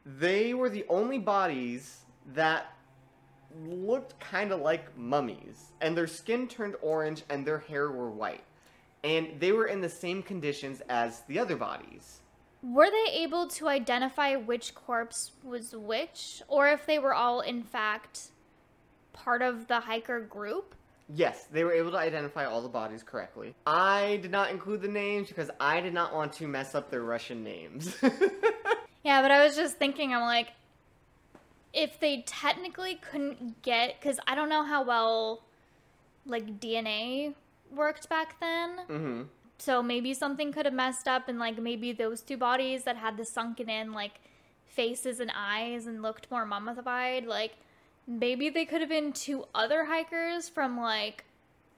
they 0.05 0.55
were 0.55 0.69
the 0.69 0.85
only 0.89 1.19
bodies 1.19 2.01
that 2.35 2.73
looked 3.67 4.19
kind 4.21 4.53
of 4.53 4.61
like 4.61 4.97
mummies. 4.97 5.73
And 5.81 5.97
their 5.97 6.07
skin 6.07 6.49
turned 6.49 6.77
orange 6.83 7.23
and 7.29 7.47
their 7.47 7.59
hair 7.59 7.91
were 7.91 8.11
white. 8.11 8.45
And 9.03 9.41
they 9.41 9.53
were 9.53 9.67
in 9.67 9.81
the 9.81 9.89
same 9.89 10.23
conditions 10.23 10.83
as 10.89 11.23
the 11.23 11.39
other 11.39 11.57
bodies. 11.57 12.21
Were 12.63 12.91
they 12.91 13.13
able 13.15 13.49
to 13.49 13.69
identify 13.69 14.37
which 14.37 14.75
corpse 14.75 15.33
was 15.43 15.75
which, 15.75 16.43
or 16.49 16.69
if 16.69 16.85
they 16.85 16.99
were 16.99 17.15
all, 17.15 17.41
in 17.41 17.63
fact, 17.63 18.29
part 19.15 19.41
of 19.41 19.67
the 19.67 19.81
hiker 19.81 20.21
group? 20.21 20.75
Yes, 21.13 21.47
they 21.51 21.65
were 21.65 21.73
able 21.73 21.91
to 21.93 21.97
identify 21.97 22.45
all 22.45 22.61
the 22.61 22.69
bodies 22.69 23.03
correctly. 23.03 23.55
I 23.67 24.19
did 24.23 24.31
not 24.31 24.51
include 24.51 24.83
the 24.83 24.89
names 24.89 25.29
because 25.29 25.51
I 25.59 25.81
did 25.81 25.95
not 25.95 26.15
want 26.15 26.35
to 26.35 26.47
mess 26.47 26.75
up 26.75 26.91
their 26.91 27.03
Russian 27.03 27.43
names. 27.43 27.97
Yeah, 29.03 29.23
but 29.23 29.31
I 29.31 29.45
was 29.45 29.57
just 29.57 29.79
thinking, 29.79 30.15
I'm 30.15 30.23
like, 30.23 30.49
if 31.73 31.99
they 32.01 32.23
technically 32.27 32.97
couldn't 32.97 33.63
get, 33.63 34.01
because 34.01 34.19
I 34.27 34.35
don't 34.35 34.49
know 34.49 34.65
how 34.65 34.83
well, 34.83 35.43
like, 36.27 36.61
DNA 36.61 37.35
worked 37.75 38.09
back 38.09 38.41
then. 38.41 38.79
hmm 38.87 39.23
So 39.59 39.83
maybe 39.83 40.15
something 40.15 40.53
could 40.53 40.65
have 40.65 40.75
messed 40.75 41.07
up, 41.07 41.29
and, 41.29 41.39
like, 41.39 41.59
maybe 41.59 41.93
those 41.93 42.23
two 42.23 42.37
bodies 42.37 42.85
that 42.85 42.97
had 42.97 43.17
the 43.17 43.25
sunken 43.25 43.69
in, 43.69 43.93
like, 43.93 44.21
faces 44.67 45.21
and 45.21 45.31
eyes 45.35 45.87
and 45.87 46.01
looked 46.03 46.31
more 46.31 46.47
mummified, 46.47 47.27
like, 47.27 47.53
maybe 48.07 48.49
they 48.49 48.65
could 48.65 48.81
have 48.81 48.91
been 48.91 49.13
two 49.13 49.45
other 49.55 49.85
hikers 49.85 50.49
from, 50.49 50.81
like, 50.81 51.25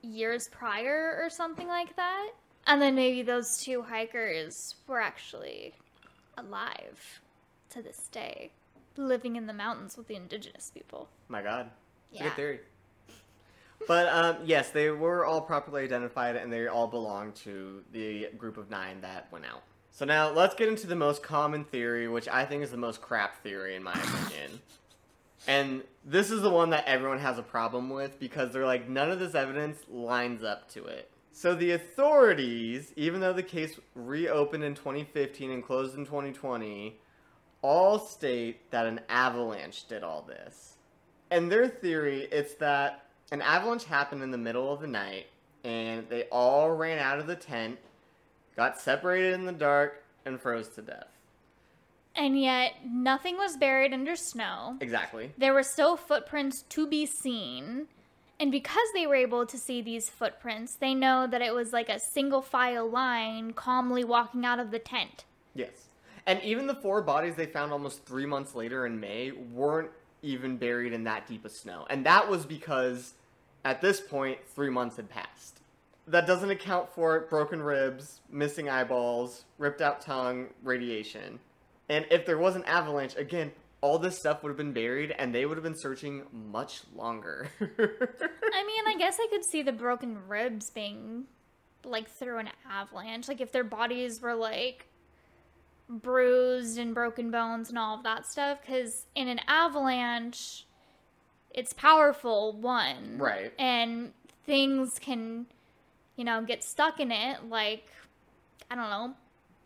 years 0.02 0.48
prior 0.48 1.18
or 1.20 1.28
something 1.28 1.68
like 1.68 1.96
that. 1.96 2.30
And 2.66 2.80
then 2.80 2.94
maybe 2.94 3.22
those 3.22 3.62
two 3.62 3.82
hikers 3.82 4.76
were 4.86 5.00
actually 5.00 5.74
alive 6.38 7.20
to 7.70 7.82
this 7.82 8.08
day, 8.12 8.50
living 8.98 9.36
in 9.36 9.46
the 9.46 9.52
mountains 9.52 9.96
with 9.96 10.08
the 10.08 10.14
indigenous 10.16 10.70
people. 10.72 11.08
My 11.28 11.42
God. 11.42 11.70
Yeah. 12.10 12.24
good 12.24 12.32
theory. 12.34 12.60
But 13.88 14.06
um, 14.10 14.36
yes, 14.44 14.70
they 14.70 14.90
were 14.90 15.24
all 15.24 15.40
properly 15.40 15.82
identified 15.82 16.36
and 16.36 16.52
they 16.52 16.68
all 16.68 16.86
belong 16.86 17.32
to 17.42 17.82
the 17.90 18.28
group 18.38 18.56
of 18.56 18.70
nine 18.70 19.00
that 19.00 19.26
went 19.32 19.44
out. 19.44 19.64
So 19.90 20.04
now 20.04 20.30
let's 20.30 20.54
get 20.54 20.68
into 20.68 20.86
the 20.86 20.94
most 20.94 21.20
common 21.22 21.64
theory, 21.64 22.06
which 22.06 22.28
I 22.28 22.44
think 22.44 22.62
is 22.62 22.70
the 22.70 22.76
most 22.76 23.02
crap 23.02 23.42
theory 23.42 23.74
in 23.74 23.82
my 23.82 23.92
opinion. 23.92 24.60
And 25.46 25.82
this 26.04 26.30
is 26.30 26.42
the 26.42 26.50
one 26.50 26.70
that 26.70 26.84
everyone 26.86 27.18
has 27.18 27.38
a 27.38 27.42
problem 27.42 27.90
with 27.90 28.18
because 28.20 28.52
they're 28.52 28.66
like, 28.66 28.88
none 28.88 29.10
of 29.10 29.18
this 29.18 29.34
evidence 29.34 29.78
lines 29.90 30.44
up 30.44 30.70
to 30.70 30.84
it. 30.84 31.10
So 31.32 31.54
the 31.54 31.72
authorities, 31.72 32.92
even 32.96 33.20
though 33.20 33.32
the 33.32 33.42
case 33.42 33.80
reopened 33.94 34.62
in 34.62 34.74
2015 34.74 35.50
and 35.50 35.64
closed 35.64 35.96
in 35.96 36.04
2020, 36.04 36.98
all 37.62 37.98
state 37.98 38.70
that 38.70 38.86
an 38.86 39.00
avalanche 39.08 39.86
did 39.88 40.02
all 40.02 40.22
this. 40.22 40.76
And 41.30 41.50
their 41.50 41.68
theory, 41.68 42.28
it's 42.30 42.54
that 42.54 43.06
an 43.30 43.40
avalanche 43.40 43.84
happened 43.84 44.22
in 44.22 44.30
the 44.30 44.38
middle 44.38 44.72
of 44.72 44.80
the 44.80 44.86
night, 44.86 45.26
and 45.64 46.06
they 46.08 46.24
all 46.24 46.70
ran 46.72 46.98
out 46.98 47.18
of 47.18 47.26
the 47.26 47.36
tent, 47.36 47.78
got 48.56 48.78
separated 48.78 49.32
in 49.34 49.46
the 49.46 49.52
dark, 49.52 50.04
and 50.26 50.40
froze 50.40 50.68
to 50.70 50.82
death. 50.82 51.06
And 52.14 52.38
yet, 52.38 52.74
nothing 52.84 53.38
was 53.38 53.56
buried 53.56 53.94
under 53.94 54.16
snow. 54.16 54.76
Exactly. 54.80 55.32
There 55.38 55.54
were 55.54 55.62
still 55.62 55.96
footprints 55.96 56.62
to 56.68 56.86
be 56.86 57.06
seen. 57.06 57.86
And 58.38 58.52
because 58.52 58.88
they 58.92 59.06
were 59.06 59.14
able 59.14 59.46
to 59.46 59.56
see 59.56 59.80
these 59.80 60.10
footprints, 60.10 60.74
they 60.74 60.94
know 60.94 61.26
that 61.26 61.40
it 61.40 61.54
was 61.54 61.72
like 61.72 61.88
a 61.88 61.98
single 61.98 62.42
file 62.42 62.90
line 62.90 63.52
calmly 63.52 64.04
walking 64.04 64.44
out 64.44 64.58
of 64.58 64.70
the 64.70 64.78
tent. 64.78 65.24
Yes. 65.54 65.70
And 66.26 66.40
even 66.42 66.66
the 66.66 66.74
four 66.74 67.02
bodies 67.02 67.34
they 67.34 67.46
found 67.46 67.72
almost 67.72 68.04
three 68.06 68.26
months 68.26 68.54
later 68.54 68.86
in 68.86 69.00
May 69.00 69.32
weren't 69.32 69.90
even 70.22 70.56
buried 70.56 70.92
in 70.92 71.04
that 71.04 71.26
deep 71.26 71.44
of 71.44 71.52
snow. 71.52 71.86
And 71.90 72.06
that 72.06 72.28
was 72.28 72.46
because 72.46 73.14
at 73.64 73.80
this 73.80 74.00
point, 74.00 74.38
three 74.46 74.70
months 74.70 74.96
had 74.96 75.08
passed. 75.08 75.60
That 76.06 76.26
doesn't 76.26 76.50
account 76.50 76.92
for 76.94 77.20
broken 77.30 77.62
ribs, 77.62 78.20
missing 78.30 78.68
eyeballs, 78.68 79.44
ripped 79.58 79.80
out 79.80 80.00
tongue, 80.00 80.48
radiation. 80.62 81.38
And 81.88 82.06
if 82.10 82.26
there 82.26 82.38
was 82.38 82.56
an 82.56 82.64
avalanche, 82.64 83.16
again, 83.16 83.52
all 83.80 83.98
this 83.98 84.18
stuff 84.18 84.42
would 84.42 84.48
have 84.50 84.56
been 84.56 84.72
buried 84.72 85.12
and 85.18 85.34
they 85.34 85.44
would 85.46 85.56
have 85.56 85.64
been 85.64 85.78
searching 85.78 86.22
much 86.32 86.82
longer. 86.94 87.48
I 87.60 87.66
mean, 87.66 88.84
I 88.86 88.94
guess 88.98 89.18
I 89.20 89.26
could 89.30 89.44
see 89.44 89.62
the 89.62 89.72
broken 89.72 90.26
ribs 90.28 90.70
being 90.70 91.24
like 91.84 92.08
through 92.08 92.38
an 92.38 92.48
avalanche. 92.68 93.28
Like 93.28 93.40
if 93.40 93.52
their 93.52 93.64
bodies 93.64 94.20
were 94.20 94.34
like 94.34 94.86
bruised 95.88 96.78
and 96.78 96.94
broken 96.94 97.30
bones 97.30 97.68
and 97.68 97.78
all 97.78 97.96
of 97.96 98.02
that 98.04 98.26
stuff. 98.26 98.58
Because 98.60 99.06
in 99.14 99.28
an 99.28 99.40
avalanche, 99.46 100.66
it's 101.50 101.72
powerful, 101.72 102.52
one. 102.52 103.18
Right. 103.18 103.52
And 103.58 104.12
things 104.46 104.98
can, 104.98 105.46
you 106.16 106.24
know, 106.24 106.42
get 106.42 106.64
stuck 106.64 107.00
in 107.00 107.12
it, 107.12 107.48
like, 107.48 107.86
I 108.70 108.74
don't 108.74 108.90
know, 108.90 109.14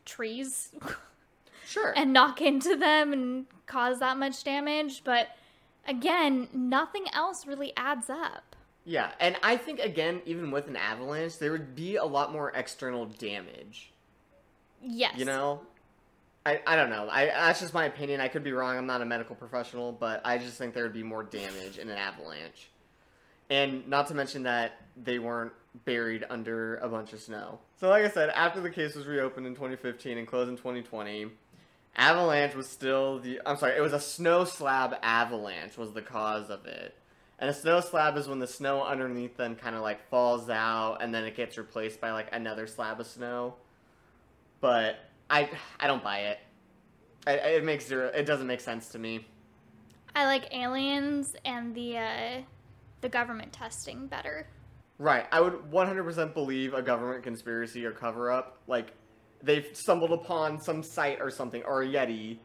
trees. 0.05 0.73
sure. 1.67 1.93
and 1.97 2.13
knock 2.13 2.41
into 2.41 2.77
them 2.77 3.13
and 3.13 3.47
cause 3.67 3.99
that 3.99 4.17
much 4.17 4.43
damage. 4.45 5.03
But 5.05 5.29
again, 5.87 6.49
nothing 6.53 7.05
else 7.13 7.47
really 7.47 7.73
adds 7.77 8.09
up. 8.09 8.57
Yeah, 8.85 9.11
and 9.19 9.37
I 9.43 9.57
think 9.57 9.81
again, 9.81 10.23
even 10.27 10.53
with 10.53 10.69
an 10.69 10.77
avalanche, 10.77 11.39
there 11.39 11.51
would 11.51 11.75
be 11.75 11.97
a 11.97 12.05
lot 12.05 12.33
more 12.33 12.53
external 12.55 13.07
damage. 13.07 13.91
Yes. 14.81 15.19
You 15.19 15.25
know, 15.25 15.61
I 16.47 16.61
I 16.65 16.77
don't 16.77 16.91
know. 16.91 17.09
I 17.11 17.27
that's 17.27 17.61
just 17.61 17.75
my 17.75 17.87
opinion. 17.87 18.21
I 18.21 18.29
could 18.29 18.45
be 18.45 18.53
wrong. 18.53 18.79
I'm 18.79 18.87
not 18.87 19.03
a 19.03 19.05
medical 19.05 19.35
professional, 19.35 19.91
but 19.91 20.23
I 20.25 20.39
just 20.39 20.57
think 20.57 20.75
there 20.75 20.85
would 20.85 20.93
be 20.93 21.03
more 21.03 21.25
damage 21.25 21.77
in 21.79 21.91
an 21.91 21.99
avalanche. 21.99 22.71
And 23.51 23.87
not 23.89 24.07
to 24.09 24.15
mention 24.15 24.45
that 24.45 24.81
they 24.97 25.19
weren't 25.19 25.53
buried 25.85 26.25
under 26.31 26.77
a 26.77 26.89
bunch 26.89 27.13
of 27.13 27.21
snow. 27.21 27.59
So 27.81 27.89
like 27.89 28.05
I 28.05 28.09
said, 28.09 28.31
after 28.31 28.61
the 28.61 28.71
case 28.71 28.95
was 28.95 29.07
reopened 29.07 29.47
in 29.47 29.55
2015 29.55 30.19
and 30.19 30.27
closed 30.27 30.49
in 30.49 30.57
2020, 30.57 31.33
avalanche 31.97 32.55
was 32.55 32.69
still 32.69 33.19
the 33.19 33.41
I'm 33.45 33.57
sorry, 33.57 33.77
it 33.77 33.83
was 33.83 33.93
a 33.93 34.01
snow 34.01 34.45
slab 34.45 34.95
avalanche 35.03 35.77
was 35.77 35.93
the 35.93 36.03
cause 36.03 36.49
of 36.49 36.65
it. 36.67 36.95
And 37.41 37.51
a 37.51 37.55
snow 37.55 37.81
slab 37.81 38.17
is 38.17 38.29
when 38.29 38.39
the 38.39 38.47
snow 38.47 38.85
underneath 38.85 39.37
them 39.37 39.57
kind 39.57 39.75
of 39.75 39.83
like 39.83 40.09
falls 40.11 40.49
out 40.49 40.99
and 41.01 41.13
then 41.13 41.25
it 41.25 41.37
gets 41.37 41.59
replaced 41.59 42.01
by 42.01 42.13
like 42.13 42.29
another 42.33 42.69
slab 42.69 43.01
of 43.01 43.07
snow. 43.09 43.55
But 44.61 44.97
I 45.31 45.51
I 45.81 45.87
don't 45.87 46.03
buy 46.03 46.19
it. 46.21 46.39
I, 47.27 47.33
it 47.33 47.65
makes 47.65 47.87
zero. 47.87 48.07
It 48.15 48.25
doesn't 48.25 48.47
make 48.47 48.61
sense 48.61 48.89
to 48.91 48.99
me. 48.99 49.27
I 50.15 50.27
like 50.27 50.55
aliens 50.55 51.35
and 51.45 51.75
the 51.75 51.99
uh, 51.99 52.41
the 53.01 53.09
government 53.09 53.53
testing 53.53 54.07
better. 54.07 54.47
Right. 54.99 55.27
I 55.31 55.41
would 55.41 55.71
100% 55.71 56.33
believe 56.33 56.73
a 56.73 56.81
government 56.81 57.23
conspiracy 57.23 57.85
or 57.85 57.93
cover 57.93 58.31
up. 58.31 58.59
Like 58.67 58.93
they've 59.43 59.67
stumbled 59.75 60.13
upon 60.13 60.61
some 60.61 60.83
site 60.83 61.21
or 61.21 61.31
something 61.31 61.63
or 61.65 61.83
a 61.83 61.87
yeti 61.87 62.39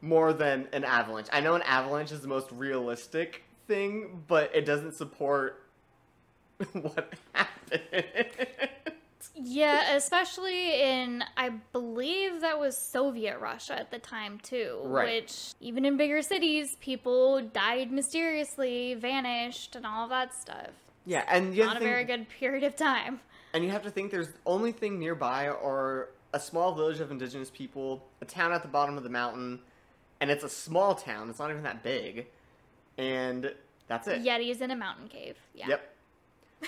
more 0.00 0.32
than 0.32 0.68
an 0.72 0.84
avalanche. 0.84 1.28
I 1.30 1.40
know 1.40 1.54
an 1.54 1.62
avalanche 1.62 2.10
is 2.12 2.22
the 2.22 2.28
most 2.28 2.50
realistic 2.52 3.44
thing, 3.68 4.22
but 4.26 4.50
it 4.54 4.64
doesn't 4.64 4.94
support 4.94 5.66
what 6.72 7.12
happened. 7.32 7.82
Yeah, 9.42 9.94
especially 9.96 10.80
in, 10.82 11.24
I 11.36 11.50
believe 11.72 12.40
that 12.40 12.58
was 12.58 12.76
Soviet 12.76 13.38
Russia 13.38 13.78
at 13.78 13.90
the 13.90 13.98
time, 13.98 14.38
too. 14.42 14.80
Right. 14.84 15.22
Which, 15.22 15.52
even 15.60 15.84
in 15.84 15.96
bigger 15.96 16.22
cities, 16.22 16.76
people 16.80 17.40
died 17.40 17.90
mysteriously, 17.92 18.94
vanished, 18.94 19.76
and 19.76 19.86
all 19.86 20.08
that 20.08 20.34
stuff. 20.34 20.70
yeah, 21.06 21.24
and 21.28 21.56
Not 21.56 21.76
a 21.76 21.80
very 21.80 22.04
good 22.04 22.28
period 22.28 22.64
of 22.64 22.76
time. 22.76 23.20
and 23.54 23.64
you 23.64 23.70
have 23.70 23.82
to 23.82 23.90
think 23.90 24.10
there's 24.10 24.28
the 24.28 24.34
only 24.46 24.72
thing 24.72 24.98
nearby 24.98 25.48
are 25.48 26.10
a 26.32 26.38
small 26.38 26.74
village 26.74 27.00
of 27.00 27.10
indigenous 27.10 27.50
people, 27.50 28.06
a 28.20 28.24
town 28.24 28.52
at 28.52 28.62
the 28.62 28.68
bottom 28.68 28.96
of 28.96 29.02
the 29.02 29.08
mountain, 29.10 29.58
and 30.20 30.30
it's 30.30 30.44
a 30.44 30.48
small 30.48 30.94
town. 30.94 31.28
It's 31.30 31.38
not 31.40 31.50
even 31.50 31.62
that 31.64 31.82
big, 31.82 32.26
and 32.98 33.52
that's 33.88 34.06
it. 34.06 34.22
Yetis 34.22 34.60
in 34.60 34.70
a 34.70 34.76
mountain 34.76 35.08
cave. 35.08 35.36
Yeah. 35.54 35.68
Yep. 35.70 35.89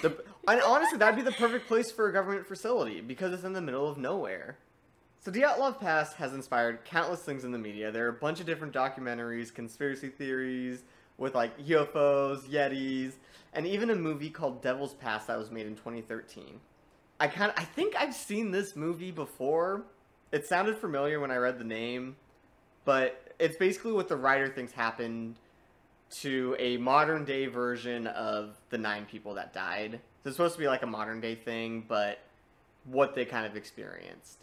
The, 0.00 0.16
and 0.48 0.60
honestly, 0.62 0.98
that'd 0.98 1.16
be 1.16 1.22
the 1.22 1.32
perfect 1.32 1.68
place 1.68 1.90
for 1.90 2.08
a 2.08 2.12
government 2.12 2.46
facility 2.46 3.00
because 3.00 3.32
it's 3.32 3.44
in 3.44 3.52
the 3.52 3.60
middle 3.60 3.88
of 3.88 3.98
nowhere. 3.98 4.56
So 5.20 5.30
Dyatlov 5.30 5.78
Pass 5.78 6.14
has 6.14 6.32
inspired 6.32 6.84
countless 6.84 7.20
things 7.20 7.44
in 7.44 7.52
the 7.52 7.58
media. 7.58 7.92
There 7.92 8.06
are 8.06 8.10
a 8.10 8.14
bunch 8.14 8.40
of 8.40 8.46
different 8.46 8.74
documentaries, 8.74 9.54
conspiracy 9.54 10.08
theories 10.08 10.82
with 11.16 11.34
like 11.34 11.56
UFOs, 11.66 12.48
Yetis, 12.48 13.12
and 13.52 13.66
even 13.66 13.90
a 13.90 13.94
movie 13.94 14.30
called 14.30 14.62
Devil's 14.62 14.94
Pass 14.94 15.26
that 15.26 15.38
was 15.38 15.50
made 15.50 15.66
in 15.66 15.76
2013. 15.76 16.58
I 17.20 17.28
kind 17.28 17.52
I 17.56 17.64
think 17.64 17.94
I've 17.96 18.14
seen 18.14 18.50
this 18.50 18.74
movie 18.74 19.12
before. 19.12 19.84
It 20.32 20.46
sounded 20.46 20.76
familiar 20.78 21.20
when 21.20 21.30
I 21.30 21.36
read 21.36 21.58
the 21.58 21.64
name, 21.64 22.16
but 22.84 23.32
it's 23.38 23.56
basically 23.56 23.92
what 23.92 24.08
the 24.08 24.16
writer 24.16 24.48
thinks 24.48 24.72
happened 24.72 25.36
to 26.20 26.56
a 26.58 26.76
modern 26.76 27.24
day 27.24 27.46
version 27.46 28.06
of 28.06 28.56
the 28.70 28.78
nine 28.78 29.06
people 29.06 29.34
that 29.34 29.52
died. 29.52 30.00
So 30.22 30.28
it's 30.28 30.36
supposed 30.36 30.54
to 30.54 30.60
be 30.60 30.66
like 30.66 30.82
a 30.82 30.86
modern 30.86 31.20
day 31.20 31.34
thing, 31.34 31.84
but 31.88 32.20
what 32.84 33.14
they 33.14 33.24
kind 33.24 33.46
of 33.46 33.56
experienced. 33.56 34.38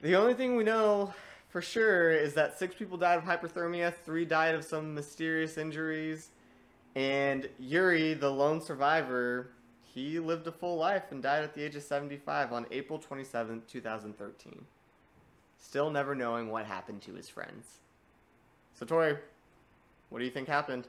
The 0.00 0.16
only 0.16 0.34
thing 0.34 0.56
we 0.56 0.64
know 0.64 1.14
for 1.48 1.62
sure 1.62 2.10
is 2.10 2.34
that 2.34 2.58
six 2.58 2.74
people 2.74 2.96
died 2.96 3.18
of 3.18 3.24
hypothermia, 3.24 3.94
three 4.04 4.24
died 4.24 4.54
of 4.54 4.64
some 4.64 4.94
mysterious 4.94 5.58
injuries, 5.58 6.30
and 6.94 7.48
Yuri, 7.58 8.14
the 8.14 8.30
lone 8.30 8.60
survivor, 8.60 9.48
he 9.94 10.18
lived 10.18 10.46
a 10.46 10.52
full 10.52 10.76
life 10.76 11.04
and 11.10 11.22
died 11.22 11.44
at 11.44 11.54
the 11.54 11.62
age 11.62 11.76
of 11.76 11.82
75 11.82 12.52
on 12.52 12.66
April 12.70 12.98
27, 12.98 13.62
2013. 13.68 14.64
Still 15.58 15.90
never 15.90 16.14
knowing 16.14 16.50
what 16.50 16.66
happened 16.66 17.02
to 17.02 17.14
his 17.14 17.28
friends. 17.28 17.78
So, 18.74 18.86
Tori, 18.86 19.16
what 20.12 20.18
do 20.18 20.24
you 20.24 20.30
think 20.30 20.46
happened? 20.46 20.86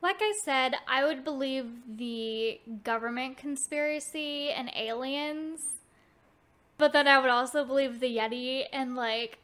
Like 0.00 0.18
I 0.20 0.32
said, 0.42 0.74
I 0.88 1.04
would 1.04 1.24
believe 1.24 1.66
the 1.96 2.60
government 2.82 3.36
conspiracy 3.36 4.50
and 4.50 4.70
aliens, 4.74 5.60
but 6.78 6.92
then 6.92 7.06
I 7.06 7.18
would 7.18 7.30
also 7.30 7.64
believe 7.64 8.00
the 8.00 8.16
Yeti 8.16 8.64
and 8.72 8.96
like 8.96 9.38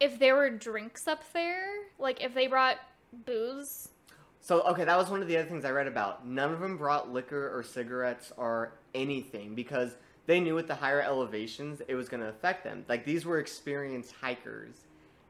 if 0.00 0.18
there 0.18 0.36
were 0.36 0.50
drinks 0.50 1.08
up 1.08 1.32
there, 1.32 1.64
like 1.98 2.22
if 2.22 2.34
they 2.34 2.46
brought 2.46 2.76
booze. 3.26 3.88
So, 4.40 4.60
okay, 4.62 4.84
that 4.84 4.98
was 4.98 5.08
one 5.08 5.22
of 5.22 5.28
the 5.28 5.38
other 5.38 5.48
things 5.48 5.64
I 5.64 5.70
read 5.70 5.86
about. 5.86 6.26
None 6.26 6.52
of 6.52 6.60
them 6.60 6.76
brought 6.76 7.10
liquor 7.10 7.56
or 7.56 7.62
cigarettes 7.62 8.30
or 8.36 8.72
anything 8.94 9.54
because 9.54 9.96
they 10.26 10.38
knew 10.40 10.58
at 10.58 10.66
the 10.66 10.74
higher 10.74 11.00
elevations 11.00 11.80
it 11.88 11.94
was 11.94 12.10
going 12.10 12.22
to 12.22 12.28
affect 12.28 12.64
them. 12.64 12.84
Like, 12.88 13.06
these 13.06 13.24
were 13.24 13.38
experienced 13.38 14.12
hikers 14.20 14.74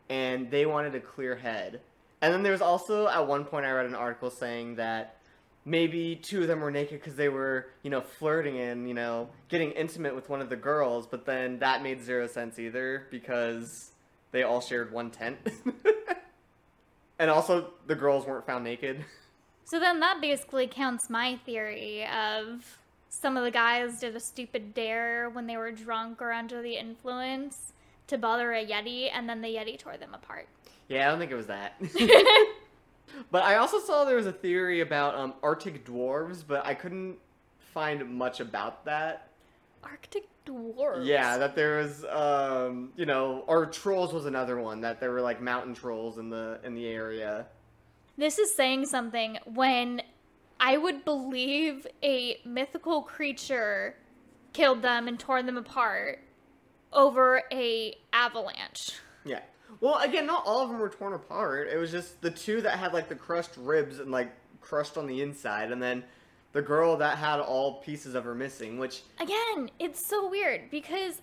and 0.09 0.50
they 0.50 0.66
wanted 0.66 0.94
a 0.96 1.00
clear 1.00 1.37
head. 1.37 1.81
And 2.25 2.33
then 2.33 2.43
there 2.43 2.53
was 2.53 2.63
also, 2.63 3.07
at 3.07 3.27
one 3.27 3.45
point, 3.45 3.67
I 3.67 3.71
read 3.73 3.85
an 3.85 3.95
article 3.95 4.31
saying 4.31 4.77
that 4.77 5.19
maybe 5.67 6.17
two 6.17 6.41
of 6.41 6.49
them 6.49 6.61
were 6.61 6.71
naked 6.71 6.99
because 6.99 7.17
they 7.17 7.29
were, 7.29 7.67
you 7.83 7.91
know, 7.91 8.01
flirting 8.01 8.59
and, 8.59 8.89
you 8.89 8.95
know, 8.95 9.29
getting 9.51 9.73
intimate 9.73 10.15
with 10.15 10.31
one 10.31 10.41
of 10.41 10.49
the 10.49 10.57
girls, 10.57 11.07
but 11.07 11.27
then 11.27 11.59
that 11.59 11.83
made 11.83 12.03
zero 12.03 12.27
sense 12.27 12.59
either 12.59 13.07
because 13.11 13.93
they 14.31 14.43
all 14.43 14.63
shared 14.63 14.91
one 14.91 15.11
tent. 15.11 15.37
and 17.19 17.31
also, 17.31 17.75
the 17.89 17.95
girls 17.95 18.27
weren't 18.27 18.47
found 18.47 18.65
naked. 18.65 19.05
So 19.67 19.79
then 19.79 20.01
that 20.01 20.23
basically 20.23 20.67
counts 20.67 21.11
my 21.11 21.37
theory 21.45 22.07
of 22.07 22.79
some 23.11 23.37
of 23.37 23.45
the 23.45 23.51
guys 23.51 24.01
did 24.01 24.17
a 24.17 24.21
stupid 24.21 24.73
dare 24.73 25.29
when 25.29 25.47
they 25.47 25.59
were 25.59 25.73
drunk 25.73 26.23
or 26.23 26.33
under 26.33 26.63
the 26.63 26.77
influence 26.77 27.75
to 28.07 28.17
bother 28.17 28.55
a 28.55 28.65
Yeti, 28.65 29.11
and 29.13 29.29
then 29.29 29.43
the 29.43 29.49
Yeti 29.49 29.79
tore 29.79 29.99
them 29.99 30.15
apart. 30.15 30.49
Yeah, 30.88 31.07
I 31.07 31.11
don't 31.11 31.18
think 31.18 31.31
it 31.31 31.37
was 31.37 31.47
that. 31.47 31.75
but 33.31 33.42
I 33.42 33.57
also 33.57 33.79
saw 33.81 34.05
there 34.05 34.16
was 34.16 34.27
a 34.27 34.33
theory 34.33 34.81
about 34.81 35.14
um, 35.14 35.35
Arctic 35.42 35.85
dwarves, 35.85 36.44
but 36.47 36.64
I 36.66 36.75
couldn't 36.75 37.16
find 37.59 38.09
much 38.11 38.40
about 38.40 38.85
that. 38.85 39.29
Arctic 39.83 40.25
dwarves. 40.47 41.07
Yeah, 41.07 41.38
that 41.38 41.55
there 41.55 41.79
was, 41.79 42.05
um, 42.05 42.92
you 42.97 43.07
know, 43.07 43.44
or 43.47 43.66
trolls 43.66 44.12
was 44.12 44.27
another 44.27 44.61
one 44.61 44.81
that 44.83 45.01
there 45.01 45.11
were 45.11 45.20
like 45.20 45.40
mountain 45.40 45.75
trolls 45.75 46.18
in 46.18 46.31
the 46.31 46.61
in 46.64 46.75
the 46.75 46.87
area. 46.87 47.47
This 48.16 48.38
is 48.38 48.55
saying 48.55 48.87
something 48.87 49.38
when 49.44 50.03
I 50.61 50.77
would 50.77 51.05
believe 51.05 51.87
a 52.03 52.38
mythical 52.44 53.03
creature 53.03 53.97
killed 54.53 54.83
them 54.83 55.09
and 55.09 55.18
tore 55.18 55.42
them 55.42 55.57
apart 55.57 56.20
over 56.92 57.42
a 57.53 57.97
avalanche. 58.12 58.92
Yeah. 59.25 59.40
Well, 59.81 59.99
again, 59.99 60.27
not 60.27 60.45
all 60.47 60.61
of 60.63 60.69
them 60.71 60.79
were 60.79 60.89
torn 60.89 61.13
apart. 61.15 61.69
It 61.69 61.77
was 61.77 61.91
just 61.91 62.21
the 62.21 62.31
two 62.31 62.61
that 62.63 62.79
had 62.79 62.93
like 62.93 63.09
the 63.09 63.15
crushed 63.15 63.57
ribs 63.57 63.99
and 63.99 64.11
like 64.11 64.33
crushed 64.61 64.97
on 64.97 65.07
the 65.07 65.21
inside, 65.23 65.71
and 65.73 65.83
then 65.83 66.05
the 66.53 66.63
girl 66.63 66.97
that 66.99 67.19
had 67.19 67.41
all 67.41 67.75
pieces 67.83 68.15
of 68.15 68.25
her 68.25 68.35
missing, 68.35 68.79
which 68.79 69.03
Again, 69.21 69.71
it's 69.79 70.07
so 70.07 70.29
weird 70.31 70.71
because 70.71 71.21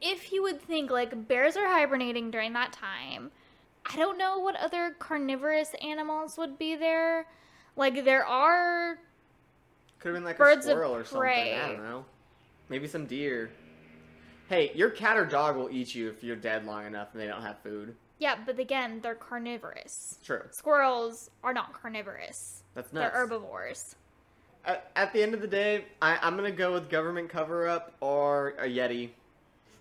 if 0.00 0.32
you 0.32 0.42
would 0.42 0.60
think 0.60 0.90
like 0.90 1.28
bears 1.28 1.56
are 1.56 1.68
hibernating 1.68 2.30
during 2.30 2.52
that 2.54 2.72
time, 2.72 3.30
I 3.86 3.96
don't 3.96 4.18
know 4.18 4.38
what 4.40 4.56
other 4.56 4.94
carnivorous 4.98 5.72
animals 5.82 6.36
would 6.36 6.58
be 6.58 6.74
there. 6.76 7.26
Like 7.76 8.04
there 8.04 8.26
are 8.26 8.98
Could 10.00 10.08
have 10.08 10.16
been 10.16 10.24
like 10.24 10.36
Birds 10.38 10.66
a 10.66 10.70
squirrel 10.70 10.94
or 10.94 11.04
something. 11.04 11.20
prey. 11.20 11.54
I 11.54 11.68
don't 11.68 11.84
know. 11.84 12.04
Maybe 12.68 12.88
some 12.88 13.06
deer. 13.06 13.50
Hey, 14.52 14.70
your 14.74 14.90
cat 14.90 15.16
or 15.16 15.24
dog 15.24 15.56
will 15.56 15.70
eat 15.70 15.94
you 15.94 16.10
if 16.10 16.22
you're 16.22 16.36
dead 16.36 16.66
long 16.66 16.84
enough 16.84 17.08
and 17.14 17.22
they 17.22 17.26
don't 17.26 17.40
have 17.40 17.58
food. 17.60 17.96
yeah, 18.18 18.36
but 18.44 18.58
again, 18.58 19.00
they're 19.02 19.14
carnivorous. 19.14 20.18
True. 20.22 20.42
Squirrels 20.50 21.30
are 21.42 21.54
not 21.54 21.72
carnivorous. 21.72 22.62
That's 22.74 22.92
nuts. 22.92 23.14
They're 23.14 23.18
herbivores. 23.22 23.96
At, 24.66 24.90
at 24.94 25.14
the 25.14 25.22
end 25.22 25.32
of 25.32 25.40
the 25.40 25.46
day, 25.46 25.86
I, 26.02 26.18
I'm 26.20 26.36
gonna 26.36 26.50
go 26.50 26.70
with 26.74 26.90
government 26.90 27.30
cover 27.30 27.66
up 27.66 27.94
or 28.02 28.50
a 28.58 28.66
Yeti. 28.66 29.08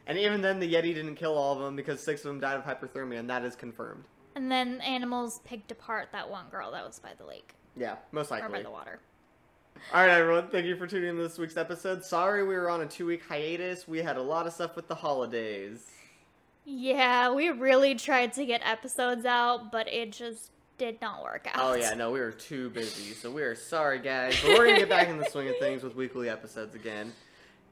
And 0.07 0.17
even 0.17 0.39
then, 0.39 0.61
the 0.61 0.73
Yeti 0.73 0.93
didn't 0.93 1.15
kill 1.15 1.37
all 1.37 1.51
of 1.57 1.59
them 1.59 1.75
because 1.75 1.99
six 1.99 2.21
of 2.21 2.27
them 2.29 2.39
died 2.39 2.55
of 2.55 2.63
hypothermia, 2.63 3.19
and 3.19 3.29
that 3.29 3.43
is 3.43 3.57
confirmed. 3.57 4.05
And 4.35 4.49
then 4.49 4.79
animals 4.79 5.41
picked 5.43 5.73
apart 5.73 6.13
that 6.13 6.29
one 6.29 6.45
girl 6.49 6.71
that 6.71 6.87
was 6.87 6.97
by 6.97 7.09
the 7.17 7.25
lake 7.25 7.55
Yeah, 7.75 7.97
most 8.13 8.31
likely. 8.31 8.47
or 8.47 8.51
by 8.51 8.63
the 8.63 8.71
water. 8.71 9.01
All 9.93 9.99
right, 9.99 10.09
everyone. 10.09 10.47
Thank 10.47 10.65
you 10.67 10.77
for 10.77 10.87
tuning 10.87 11.09
in 11.09 11.15
to 11.17 11.23
this 11.23 11.37
week's 11.37 11.57
episode. 11.57 12.05
Sorry 12.05 12.43
we 12.43 12.55
were 12.55 12.69
on 12.69 12.81
a 12.81 12.85
two-week 12.85 13.23
hiatus. 13.27 13.89
We 13.89 13.97
had 13.99 14.15
a 14.15 14.21
lot 14.21 14.47
of 14.47 14.53
stuff 14.53 14.77
with 14.77 14.87
the 14.87 14.95
holidays. 14.95 15.85
Yeah, 16.63 17.33
we 17.33 17.49
really 17.49 17.95
tried 17.95 18.31
to 18.33 18.45
get 18.45 18.61
episodes 18.63 19.25
out, 19.25 19.69
but 19.69 19.91
it 19.91 20.13
just 20.13 20.51
did 20.77 21.01
not 21.01 21.23
work 21.23 21.45
out. 21.51 21.59
Oh 21.59 21.73
yeah, 21.73 21.93
no, 21.93 22.11
we 22.11 22.21
were 22.21 22.31
too 22.31 22.69
busy, 22.69 23.13
so 23.13 23.29
we 23.29 23.41
are 23.41 23.53
sorry, 23.55 23.99
guys. 23.99 24.39
But 24.41 24.57
we're 24.57 24.67
gonna 24.67 24.79
get 24.79 24.89
back 24.89 25.09
in 25.09 25.17
the 25.17 25.25
swing 25.25 25.49
of 25.49 25.57
things 25.57 25.83
with 25.83 25.95
weekly 25.95 26.29
episodes 26.29 26.73
again. 26.73 27.11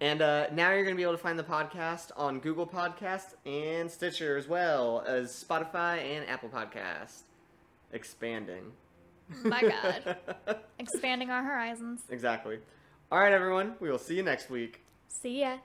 And 0.01 0.21
uh, 0.21 0.47
now 0.51 0.71
you're 0.71 0.83
gonna 0.83 0.97
be 0.97 1.03
able 1.03 1.13
to 1.13 1.17
find 1.17 1.39
the 1.39 1.43
podcast 1.43 2.11
on 2.17 2.39
Google 2.39 2.67
Podcasts 2.67 3.35
and 3.45 3.89
Stitcher 3.89 4.35
as 4.35 4.47
well 4.47 5.03
as 5.07 5.31
Spotify 5.31 6.03
and 6.03 6.27
Apple 6.27 6.49
Podcast. 6.49 7.21
Expanding. 7.93 8.73
My 9.43 9.61
God. 10.47 10.59
Expanding 10.79 11.29
our 11.29 11.43
horizons. 11.43 12.01
exactly. 12.09 12.59
All 13.11 13.19
right, 13.19 13.33
everyone. 13.33 13.75
We 13.79 13.89
will 13.89 13.97
see 13.99 14.15
you 14.15 14.23
next 14.23 14.49
week. 14.49 14.81
See 15.07 15.41
ya. 15.41 15.57